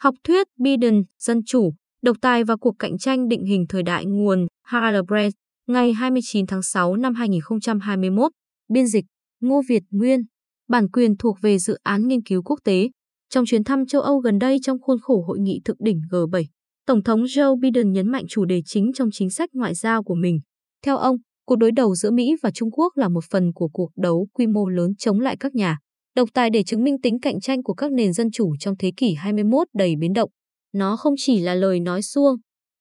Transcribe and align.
Học 0.00 0.14
thuyết 0.24 0.46
Biden, 0.58 1.02
Dân 1.18 1.40
chủ, 1.46 1.74
độc 2.02 2.16
tài 2.20 2.44
và 2.44 2.56
cuộc 2.56 2.74
cạnh 2.78 2.98
tranh 2.98 3.28
định 3.28 3.44
hình 3.44 3.66
thời 3.68 3.82
đại 3.82 4.04
nguồn 4.06 4.46
Harald 4.62 5.04
Brand, 5.06 5.32
ngày 5.66 5.92
29 5.92 6.46
tháng 6.46 6.62
6 6.62 6.96
năm 6.96 7.14
2021, 7.14 8.32
biên 8.68 8.86
dịch 8.86 9.04
Ngô 9.40 9.62
Việt 9.68 9.82
Nguyên, 9.90 10.20
bản 10.68 10.88
quyền 10.88 11.16
thuộc 11.16 11.36
về 11.40 11.58
dự 11.58 11.76
án 11.82 12.08
nghiên 12.08 12.22
cứu 12.22 12.42
quốc 12.42 12.60
tế. 12.64 12.90
Trong 13.30 13.44
chuyến 13.46 13.64
thăm 13.64 13.86
châu 13.86 14.02
Âu 14.02 14.18
gần 14.18 14.38
đây 14.38 14.58
trong 14.62 14.78
khuôn 14.80 14.98
khổ 15.02 15.24
hội 15.26 15.38
nghị 15.38 15.60
thượng 15.64 15.76
đỉnh 15.80 16.00
G7, 16.10 16.44
Tổng 16.86 17.02
thống 17.02 17.22
Joe 17.22 17.60
Biden 17.60 17.92
nhấn 17.92 18.08
mạnh 18.08 18.24
chủ 18.28 18.44
đề 18.44 18.62
chính 18.64 18.92
trong 18.94 19.08
chính 19.12 19.30
sách 19.30 19.50
ngoại 19.52 19.74
giao 19.74 20.02
của 20.02 20.14
mình. 20.14 20.40
Theo 20.84 20.96
ông, 20.96 21.16
cuộc 21.46 21.56
đối 21.56 21.72
đầu 21.72 21.94
giữa 21.94 22.10
Mỹ 22.10 22.36
và 22.42 22.50
Trung 22.50 22.70
Quốc 22.70 22.96
là 22.96 23.08
một 23.08 23.24
phần 23.30 23.52
của 23.54 23.68
cuộc 23.68 23.90
đấu 23.96 24.28
quy 24.32 24.46
mô 24.46 24.68
lớn 24.68 24.92
chống 24.98 25.20
lại 25.20 25.36
các 25.40 25.54
nhà 25.54 25.78
độc 26.16 26.28
tài 26.34 26.50
để 26.50 26.62
chứng 26.62 26.84
minh 26.84 27.00
tính 27.00 27.20
cạnh 27.20 27.40
tranh 27.40 27.62
của 27.62 27.74
các 27.74 27.92
nền 27.92 28.12
dân 28.12 28.30
chủ 28.30 28.56
trong 28.60 28.76
thế 28.76 28.92
kỷ 28.96 29.14
21 29.14 29.68
đầy 29.74 29.94
biến 30.00 30.12
động. 30.12 30.30
Nó 30.72 30.96
không 30.96 31.14
chỉ 31.16 31.40
là 31.40 31.54
lời 31.54 31.80
nói 31.80 32.02
suông. 32.02 32.36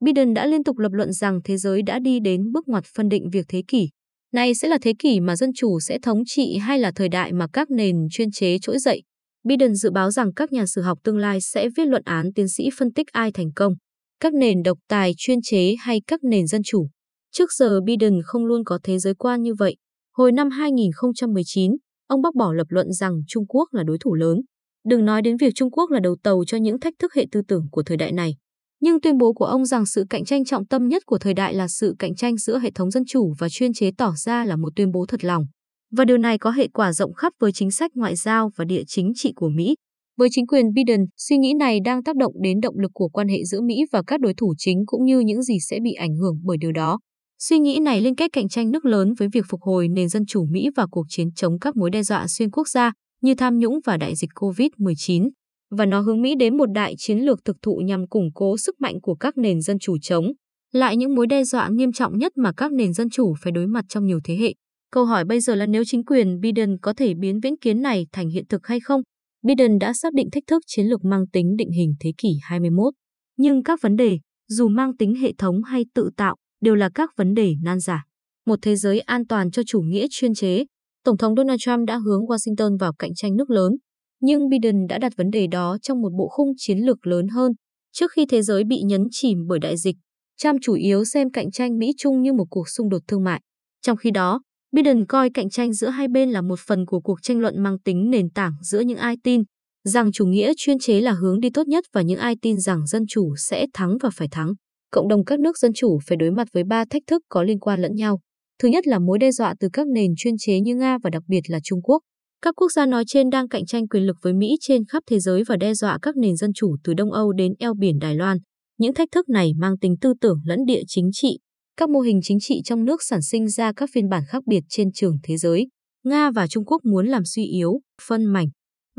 Biden 0.05 0.33
đã 0.33 0.45
liên 0.45 0.63
tục 0.63 0.77
lập 0.77 0.91
luận 0.91 1.13
rằng 1.13 1.39
thế 1.43 1.57
giới 1.57 1.81
đã 1.81 1.99
đi 1.99 2.19
đến 2.19 2.51
bước 2.51 2.67
ngoặt 2.67 2.83
phân 2.95 3.09
định 3.09 3.29
việc 3.29 3.45
thế 3.49 3.63
kỷ. 3.67 3.89
Này 4.33 4.55
sẽ 4.55 4.67
là 4.67 4.77
thế 4.81 4.93
kỷ 4.99 5.19
mà 5.19 5.35
dân 5.35 5.49
chủ 5.55 5.79
sẽ 5.79 5.99
thống 5.99 6.21
trị 6.25 6.57
hay 6.57 6.79
là 6.79 6.91
thời 6.95 7.09
đại 7.09 7.33
mà 7.33 7.47
các 7.53 7.71
nền 7.71 7.95
chuyên 8.11 8.31
chế 8.31 8.57
trỗi 8.61 8.79
dậy. 8.79 9.01
Biden 9.47 9.75
dự 9.75 9.91
báo 9.91 10.11
rằng 10.11 10.33
các 10.33 10.51
nhà 10.51 10.65
sử 10.65 10.81
học 10.81 10.97
tương 11.03 11.17
lai 11.17 11.41
sẽ 11.41 11.69
viết 11.77 11.87
luận 11.87 12.03
án 12.05 12.33
tiến 12.35 12.47
sĩ 12.47 12.69
phân 12.77 12.93
tích 12.93 13.07
ai 13.07 13.31
thành 13.31 13.51
công, 13.55 13.73
các 14.19 14.33
nền 14.33 14.63
độc 14.63 14.77
tài 14.87 15.11
chuyên 15.17 15.41
chế 15.43 15.75
hay 15.79 16.01
các 16.07 16.23
nền 16.23 16.47
dân 16.47 16.61
chủ. 16.63 16.87
Trước 17.31 17.53
giờ 17.53 17.79
Biden 17.85 18.13
không 18.25 18.45
luôn 18.45 18.63
có 18.63 18.79
thế 18.83 18.99
giới 18.99 19.13
quan 19.13 19.41
như 19.41 19.53
vậy. 19.53 19.75
Hồi 20.13 20.31
năm 20.31 20.49
2019, 20.49 21.71
ông 22.07 22.21
bác 22.21 22.35
bỏ 22.35 22.53
lập 22.53 22.67
luận 22.69 22.93
rằng 22.93 23.21
Trung 23.27 23.45
Quốc 23.47 23.69
là 23.71 23.83
đối 23.83 23.97
thủ 23.97 24.13
lớn. 24.13 24.41
Đừng 24.85 25.05
nói 25.05 25.21
đến 25.21 25.37
việc 25.37 25.53
Trung 25.55 25.71
Quốc 25.71 25.91
là 25.91 25.99
đầu 25.99 26.15
tàu 26.23 26.43
cho 26.47 26.57
những 26.57 26.79
thách 26.79 26.93
thức 26.99 27.13
hệ 27.13 27.25
tư 27.31 27.41
tưởng 27.47 27.67
của 27.71 27.83
thời 27.83 27.97
đại 27.97 28.11
này. 28.11 28.35
Nhưng 28.81 29.01
tuyên 29.01 29.17
bố 29.17 29.33
của 29.33 29.45
ông 29.45 29.65
rằng 29.65 29.85
sự 29.85 30.05
cạnh 30.09 30.25
tranh 30.25 30.45
trọng 30.45 30.65
tâm 30.65 30.87
nhất 30.87 31.03
của 31.05 31.17
thời 31.17 31.33
đại 31.33 31.53
là 31.53 31.67
sự 31.67 31.95
cạnh 31.99 32.15
tranh 32.15 32.37
giữa 32.37 32.59
hệ 32.59 32.71
thống 32.71 32.91
dân 32.91 33.03
chủ 33.07 33.33
và 33.39 33.49
chuyên 33.49 33.73
chế 33.73 33.91
tỏ 33.97 34.13
ra 34.17 34.45
là 34.45 34.55
một 34.55 34.69
tuyên 34.75 34.91
bố 34.91 35.05
thật 35.05 35.23
lòng. 35.23 35.45
Và 35.91 36.05
điều 36.05 36.17
này 36.17 36.37
có 36.37 36.51
hệ 36.51 36.67
quả 36.67 36.93
rộng 36.93 37.13
khắp 37.13 37.33
với 37.39 37.51
chính 37.51 37.71
sách 37.71 37.91
ngoại 37.95 38.15
giao 38.15 38.51
và 38.55 38.65
địa 38.65 38.83
chính 38.87 39.11
trị 39.15 39.33
của 39.35 39.49
Mỹ. 39.49 39.75
Với 40.17 40.29
chính 40.31 40.47
quyền 40.47 40.73
Biden, 40.73 41.05
suy 41.17 41.37
nghĩ 41.37 41.53
này 41.53 41.79
đang 41.85 42.03
tác 42.03 42.15
động 42.15 42.33
đến 42.41 42.59
động 42.59 42.79
lực 42.79 42.91
của 42.93 43.09
quan 43.09 43.27
hệ 43.27 43.43
giữa 43.43 43.61
Mỹ 43.61 43.85
và 43.91 44.03
các 44.07 44.19
đối 44.19 44.33
thủ 44.33 44.53
chính 44.57 44.83
cũng 44.85 45.05
như 45.05 45.19
những 45.19 45.41
gì 45.41 45.57
sẽ 45.59 45.79
bị 45.83 45.93
ảnh 45.93 46.15
hưởng 46.15 46.39
bởi 46.43 46.57
điều 46.57 46.71
đó. 46.71 46.99
Suy 47.39 47.59
nghĩ 47.59 47.79
này 47.79 48.01
liên 48.01 48.15
kết 48.15 48.33
cạnh 48.33 48.49
tranh 48.49 48.71
nước 48.71 48.85
lớn 48.85 49.13
với 49.13 49.27
việc 49.33 49.45
phục 49.49 49.61
hồi 49.61 49.87
nền 49.87 50.09
dân 50.09 50.25
chủ 50.25 50.45
Mỹ 50.51 50.69
và 50.75 50.87
cuộc 50.91 51.05
chiến 51.09 51.31
chống 51.35 51.59
các 51.59 51.75
mối 51.75 51.89
đe 51.89 52.03
dọa 52.03 52.27
xuyên 52.27 52.51
quốc 52.51 52.67
gia 52.67 52.91
như 53.21 53.35
tham 53.35 53.59
nhũng 53.59 53.79
và 53.85 53.97
đại 53.97 54.15
dịch 54.15 54.29
COVID-19, 54.35 55.29
và 55.71 55.85
nó 55.85 56.01
hướng 56.01 56.21
Mỹ 56.21 56.35
đến 56.35 56.57
một 56.57 56.65
đại 56.65 56.93
chiến 56.97 57.19
lược 57.19 57.45
thực 57.45 57.57
thụ 57.61 57.81
nhằm 57.85 58.07
củng 58.07 58.29
cố 58.35 58.57
sức 58.57 58.81
mạnh 58.81 59.01
của 59.01 59.15
các 59.15 59.37
nền 59.37 59.61
dân 59.61 59.79
chủ 59.79 59.97
chống 60.01 60.31
lại 60.73 60.97
những 60.97 61.15
mối 61.15 61.27
đe 61.27 61.43
dọa 61.43 61.69
nghiêm 61.69 61.91
trọng 61.91 62.17
nhất 62.17 62.31
mà 62.37 62.51
các 62.57 62.71
nền 62.71 62.93
dân 62.93 63.09
chủ 63.09 63.33
phải 63.41 63.51
đối 63.51 63.67
mặt 63.67 63.85
trong 63.89 64.05
nhiều 64.05 64.19
thế 64.23 64.35
hệ. 64.35 64.53
Câu 64.91 65.05
hỏi 65.05 65.25
bây 65.25 65.39
giờ 65.39 65.55
là 65.55 65.65
nếu 65.65 65.83
chính 65.85 66.05
quyền 66.05 66.39
Biden 66.39 66.77
có 66.81 66.93
thể 66.93 67.13
biến 67.13 67.39
viễn 67.39 67.57
kiến 67.57 67.81
này 67.81 68.07
thành 68.11 68.29
hiện 68.29 68.45
thực 68.49 68.67
hay 68.67 68.79
không? 68.79 69.01
Biden 69.45 69.79
đã 69.79 69.93
xác 69.93 70.13
định 70.13 70.29
thách 70.31 70.43
thức 70.47 70.63
chiến 70.67 70.85
lược 70.85 71.05
mang 71.05 71.27
tính 71.33 71.55
định 71.57 71.71
hình 71.71 71.93
thế 71.99 72.11
kỷ 72.17 72.29
21. 72.41 72.93
Nhưng 73.37 73.63
các 73.63 73.81
vấn 73.81 73.95
đề, 73.95 74.19
dù 74.47 74.67
mang 74.67 74.97
tính 74.97 75.15
hệ 75.15 75.33
thống 75.37 75.63
hay 75.63 75.85
tự 75.93 76.09
tạo, 76.17 76.35
đều 76.61 76.75
là 76.75 76.89
các 76.95 77.09
vấn 77.17 77.33
đề 77.33 77.53
nan 77.63 77.79
giải. 77.79 77.99
Một 78.45 78.59
thế 78.61 78.75
giới 78.75 78.99
an 78.99 79.27
toàn 79.27 79.51
cho 79.51 79.63
chủ 79.65 79.81
nghĩa 79.81 80.07
chuyên 80.09 80.33
chế, 80.33 80.65
Tổng 81.03 81.17
thống 81.17 81.35
Donald 81.35 81.59
Trump 81.59 81.87
đã 81.87 81.97
hướng 81.97 82.25
Washington 82.25 82.77
vào 82.77 82.93
cạnh 82.93 83.15
tranh 83.15 83.35
nước 83.35 83.49
lớn, 83.49 83.73
nhưng 84.21 84.49
Biden 84.49 84.87
đã 84.89 84.97
đặt 84.97 85.13
vấn 85.17 85.29
đề 85.31 85.47
đó 85.47 85.77
trong 85.81 86.01
một 86.01 86.11
bộ 86.17 86.27
khung 86.27 86.51
chiến 86.57 86.77
lược 86.77 87.07
lớn 87.07 87.27
hơn. 87.27 87.51
Trước 87.93 88.11
khi 88.11 88.25
thế 88.25 88.41
giới 88.41 88.63
bị 88.63 88.81
nhấn 88.81 89.01
chìm 89.11 89.37
bởi 89.47 89.59
đại 89.59 89.77
dịch, 89.77 89.95
Trump 90.37 90.59
chủ 90.61 90.73
yếu 90.73 91.05
xem 91.05 91.31
cạnh 91.31 91.51
tranh 91.51 91.77
Mỹ-Trung 91.77 92.21
như 92.21 92.33
một 92.33 92.45
cuộc 92.49 92.69
xung 92.69 92.89
đột 92.89 93.01
thương 93.07 93.23
mại. 93.23 93.41
Trong 93.81 93.97
khi 93.97 94.11
đó, 94.11 94.41
Biden 94.71 95.05
coi 95.05 95.29
cạnh 95.33 95.49
tranh 95.49 95.73
giữa 95.73 95.89
hai 95.89 96.07
bên 96.07 96.29
là 96.29 96.41
một 96.41 96.59
phần 96.59 96.85
của 96.85 96.99
cuộc 96.99 97.21
tranh 97.21 97.39
luận 97.39 97.63
mang 97.63 97.79
tính 97.79 98.09
nền 98.09 98.29
tảng 98.29 98.53
giữa 98.61 98.79
những 98.79 98.97
ai 98.97 99.15
tin 99.23 99.43
rằng 99.83 100.11
chủ 100.11 100.25
nghĩa 100.25 100.53
chuyên 100.57 100.79
chế 100.79 101.01
là 101.01 101.11
hướng 101.11 101.39
đi 101.39 101.49
tốt 101.49 101.67
nhất 101.67 101.85
và 101.93 102.01
những 102.01 102.19
ai 102.19 102.35
tin 102.41 102.59
rằng 102.59 102.87
dân 102.87 103.03
chủ 103.09 103.35
sẽ 103.37 103.65
thắng 103.73 103.97
và 104.01 104.09
phải 104.09 104.27
thắng 104.31 104.53
cộng 104.91 105.07
đồng 105.07 105.25
các 105.25 105.39
nước 105.39 105.57
dân 105.57 105.71
chủ 105.75 105.99
phải 106.07 106.17
đối 106.17 106.31
mặt 106.31 106.47
với 106.53 106.63
ba 106.63 106.85
thách 106.89 107.03
thức 107.07 107.21
có 107.29 107.43
liên 107.43 107.59
quan 107.59 107.81
lẫn 107.81 107.95
nhau. 107.95 108.19
Thứ 108.61 108.67
nhất 108.67 108.87
là 108.87 108.99
mối 108.99 109.19
đe 109.19 109.31
dọa 109.31 109.55
từ 109.59 109.69
các 109.73 109.87
nền 109.87 110.11
chuyên 110.17 110.33
chế 110.39 110.59
như 110.59 110.75
Nga 110.75 110.97
và 111.03 111.09
đặc 111.09 111.23
biệt 111.27 111.41
là 111.47 111.59
Trung 111.63 111.81
Quốc. 111.81 112.01
Các 112.41 112.55
quốc 112.55 112.71
gia 112.71 112.85
nói 112.85 113.03
trên 113.07 113.29
đang 113.29 113.47
cạnh 113.47 113.65
tranh 113.65 113.87
quyền 113.87 114.03
lực 114.03 114.17
với 114.21 114.33
Mỹ 114.33 114.55
trên 114.61 114.85
khắp 114.85 115.03
thế 115.09 115.19
giới 115.19 115.43
và 115.47 115.57
đe 115.57 115.73
dọa 115.73 115.99
các 116.01 116.15
nền 116.17 116.35
dân 116.35 116.53
chủ 116.53 116.75
từ 116.83 116.93
Đông 116.93 117.11
Âu 117.11 117.31
đến 117.31 117.53
eo 117.59 117.73
biển 117.73 117.99
Đài 117.99 118.15
Loan. 118.15 118.37
Những 118.77 118.93
thách 118.93 119.09
thức 119.11 119.29
này 119.29 119.51
mang 119.57 119.77
tính 119.77 119.95
tư 120.01 120.13
tưởng 120.21 120.39
lẫn 120.45 120.59
địa 120.65 120.81
chính 120.87 121.09
trị. 121.13 121.39
Các 121.77 121.89
mô 121.89 121.99
hình 121.99 122.19
chính 122.23 122.37
trị 122.41 122.61
trong 122.65 122.85
nước 122.85 123.03
sản 123.03 123.21
sinh 123.21 123.47
ra 123.47 123.73
các 123.75 123.89
phiên 123.93 124.09
bản 124.09 124.23
khác 124.27 124.43
biệt 124.45 124.61
trên 124.69 124.91
trường 124.91 125.17
thế 125.23 125.37
giới. 125.37 125.67
Nga 126.03 126.31
và 126.31 126.47
Trung 126.47 126.65
Quốc 126.65 126.81
muốn 126.85 127.07
làm 127.07 127.25
suy 127.25 127.43
yếu, 127.43 127.79
phân 128.07 128.25
mảnh 128.25 128.47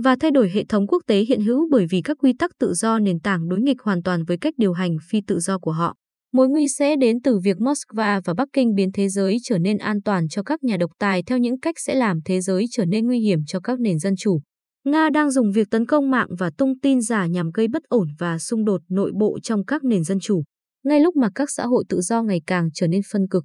và 0.03 0.17
thay 0.21 0.31
đổi 0.31 0.51
hệ 0.51 0.65
thống 0.65 0.87
quốc 0.87 1.03
tế 1.07 1.21
hiện 1.21 1.41
hữu 1.41 1.69
bởi 1.71 1.87
vì 1.91 2.01
các 2.03 2.17
quy 2.21 2.33
tắc 2.39 2.51
tự 2.59 2.75
do 2.75 2.99
nền 2.99 3.21
tảng 3.21 3.49
đối 3.49 3.61
nghịch 3.61 3.83
hoàn 3.83 4.03
toàn 4.03 4.25
với 4.25 4.39
cách 4.39 4.55
điều 4.57 4.73
hành 4.73 4.97
phi 5.11 5.21
tự 5.27 5.39
do 5.39 5.59
của 5.59 5.73
họ. 5.73 5.95
Mối 6.33 6.49
nguy 6.49 6.69
sẽ 6.69 6.97
đến 6.97 7.23
từ 7.23 7.39
việc 7.39 7.57
Moscow 7.57 8.21
và 8.25 8.35
Bắc 8.35 8.49
Kinh 8.53 8.75
biến 8.75 8.93
thế 8.93 9.09
giới 9.09 9.37
trở 9.43 9.59
nên 9.59 9.79
an 9.79 10.03
toàn 10.03 10.29
cho 10.29 10.43
các 10.43 10.65
nhà 10.65 10.77
độc 10.77 10.91
tài 10.99 11.23
theo 11.23 11.39
những 11.39 11.61
cách 11.61 11.75
sẽ 11.79 11.95
làm 11.95 12.19
thế 12.25 12.41
giới 12.41 12.65
trở 12.71 12.85
nên 12.85 13.07
nguy 13.07 13.21
hiểm 13.21 13.39
cho 13.47 13.61
các 13.61 13.81
nền 13.81 13.99
dân 13.99 14.17
chủ. 14.17 14.41
Nga 14.85 15.11
đang 15.11 15.31
dùng 15.31 15.53
việc 15.53 15.71
tấn 15.71 15.87
công 15.87 16.11
mạng 16.11 16.29
và 16.39 16.51
tung 16.59 16.81
tin 16.83 17.01
giả 17.01 17.27
nhằm 17.27 17.51
gây 17.55 17.69
bất 17.69 17.83
ổn 17.89 18.09
và 18.19 18.39
xung 18.39 18.65
đột 18.65 18.81
nội 18.89 19.13
bộ 19.21 19.39
trong 19.43 19.65
các 19.65 19.85
nền 19.85 20.05
dân 20.05 20.21
chủ, 20.21 20.43
ngay 20.85 21.01
lúc 21.01 21.17
mà 21.17 21.29
các 21.35 21.51
xã 21.51 21.67
hội 21.67 21.85
tự 21.89 22.01
do 22.01 22.23
ngày 22.23 22.41
càng 22.47 22.69
trở 22.75 22.87
nên 22.87 23.01
phân 23.13 23.29
cực. 23.29 23.45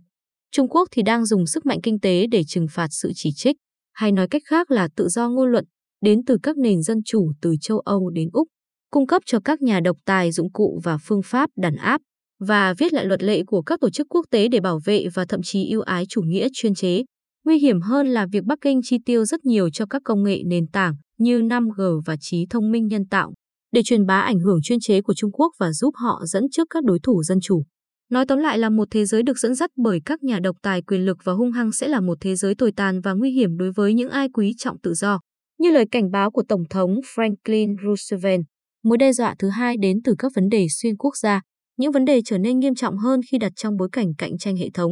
Trung 0.52 0.70
Quốc 0.70 0.88
thì 0.92 1.02
đang 1.02 1.26
dùng 1.26 1.46
sức 1.46 1.66
mạnh 1.66 1.80
kinh 1.84 2.00
tế 2.00 2.28
để 2.32 2.44
trừng 2.48 2.68
phạt 2.72 2.88
sự 2.92 3.12
chỉ 3.16 3.30
trích, 3.36 3.56
hay 3.94 4.12
nói 4.12 4.28
cách 4.28 4.42
khác 4.46 4.72
là 4.72 4.88
tự 4.96 5.08
do 5.08 5.30
ngôn 5.30 5.52
luận, 5.52 5.66
đến 6.04 6.20
từ 6.26 6.38
các 6.44 6.58
nền 6.58 6.82
dân 6.82 6.98
chủ 7.06 7.32
từ 7.42 7.56
châu 7.62 7.80
Âu 7.80 8.10
đến 8.10 8.30
Úc, 8.34 8.48
cung 8.92 9.08
cấp 9.08 9.22
cho 9.26 9.40
các 9.40 9.62
nhà 9.62 9.80
độc 9.80 9.98
tài 10.06 10.32
dụng 10.32 10.52
cụ 10.52 10.82
và 10.84 10.98
phương 10.98 11.22
pháp 11.26 11.50
đàn 11.58 11.76
áp 11.76 12.02
và 12.40 12.74
viết 12.74 12.94
lại 12.94 13.06
luật 13.06 13.24
lệ 13.24 13.44
của 13.48 13.62
các 13.62 13.80
tổ 13.80 13.90
chức 13.90 14.08
quốc 14.10 14.26
tế 14.32 14.48
để 14.48 14.60
bảo 14.60 14.80
vệ 14.86 15.08
và 15.14 15.26
thậm 15.30 15.40
chí 15.44 15.70
ưu 15.70 15.82
ái 15.82 16.06
chủ 16.10 16.22
nghĩa 16.22 16.48
chuyên 16.54 16.76
chế. 16.76 17.04
Nguy 17.46 17.60
hiểm 17.60 17.82
hơn 17.82 18.08
là 18.08 18.28
việc 18.32 18.44
Bắc 18.44 18.60
Kinh 18.62 18.80
chi 18.84 18.98
tiêu 19.06 19.26
rất 19.26 19.46
nhiều 19.46 19.70
cho 19.70 19.86
các 19.86 20.02
công 20.06 20.24
nghệ 20.24 20.42
nền 20.46 20.68
tảng 20.68 20.96
như 21.18 21.42
5G 21.42 22.02
và 22.06 22.16
trí 22.20 22.46
thông 22.50 22.72
minh 22.72 22.88
nhân 22.88 23.06
tạo 23.06 23.34
để 23.72 23.82
truyền 23.86 24.06
bá 24.06 24.20
ảnh 24.20 24.40
hưởng 24.40 24.60
chuyên 24.64 24.80
chế 24.80 25.02
của 25.02 25.14
Trung 25.14 25.32
Quốc 25.32 25.52
và 25.60 25.72
giúp 25.72 25.94
họ 25.96 26.22
dẫn 26.26 26.44
trước 26.52 26.68
các 26.70 26.84
đối 26.84 27.00
thủ 27.00 27.24
dân 27.24 27.40
chủ. 27.42 27.64
Nói 28.12 28.26
tóm 28.26 28.40
lại 28.40 28.58
là 28.58 28.70
một 28.70 28.88
thế 28.92 29.06
giới 29.06 29.24
được 29.24 29.38
dẫn 29.38 29.56
dắt 29.56 29.70
bởi 29.78 30.00
các 30.06 30.24
nhà 30.24 30.40
độc 30.40 30.56
tài 30.62 30.82
quyền 30.82 31.06
lực 31.06 31.18
và 31.24 31.34
hung 31.34 31.52
hăng 31.52 31.72
sẽ 31.72 31.88
là 31.88 32.00
một 32.00 32.18
thế 32.22 32.36
giới 32.36 32.56
tồi 32.56 32.72
tàn 32.72 33.02
và 33.02 33.14
nguy 33.14 33.32
hiểm 33.32 33.58
đối 33.58 33.72
với 33.72 33.94
những 33.94 34.10
ai 34.10 34.30
quý 34.34 34.54
trọng 34.58 34.80
tự 34.80 34.94
do. 34.94 35.20
Như 35.60 35.72
lời 35.72 35.86
cảnh 35.92 36.12
báo 36.12 36.32
của 36.32 36.44
Tổng 36.48 36.64
thống 36.70 37.00
Franklin 37.16 37.76
Roosevelt, 37.86 38.42
mối 38.84 38.98
đe 38.98 39.14
dọa 39.14 39.36
thứ 39.40 39.50
hai 39.50 39.78
đến 39.78 39.98
từ 40.04 40.16
các 40.20 40.32
vấn 40.36 40.50
đề 40.50 40.68
xuyên 40.70 40.98
quốc 40.98 41.18
gia, 41.18 41.42
những 41.78 41.92
vấn 41.92 42.06
đề 42.06 42.22
trở 42.26 42.38
nên 42.38 42.60
nghiêm 42.60 42.76
trọng 42.76 42.98
hơn 42.98 43.20
khi 43.32 43.38
đặt 43.38 43.52
trong 43.56 43.78
bối 43.78 43.90
cảnh 43.92 44.08
cạnh 44.18 44.38
tranh 44.38 44.56
hệ 44.56 44.70
thống. 44.74 44.92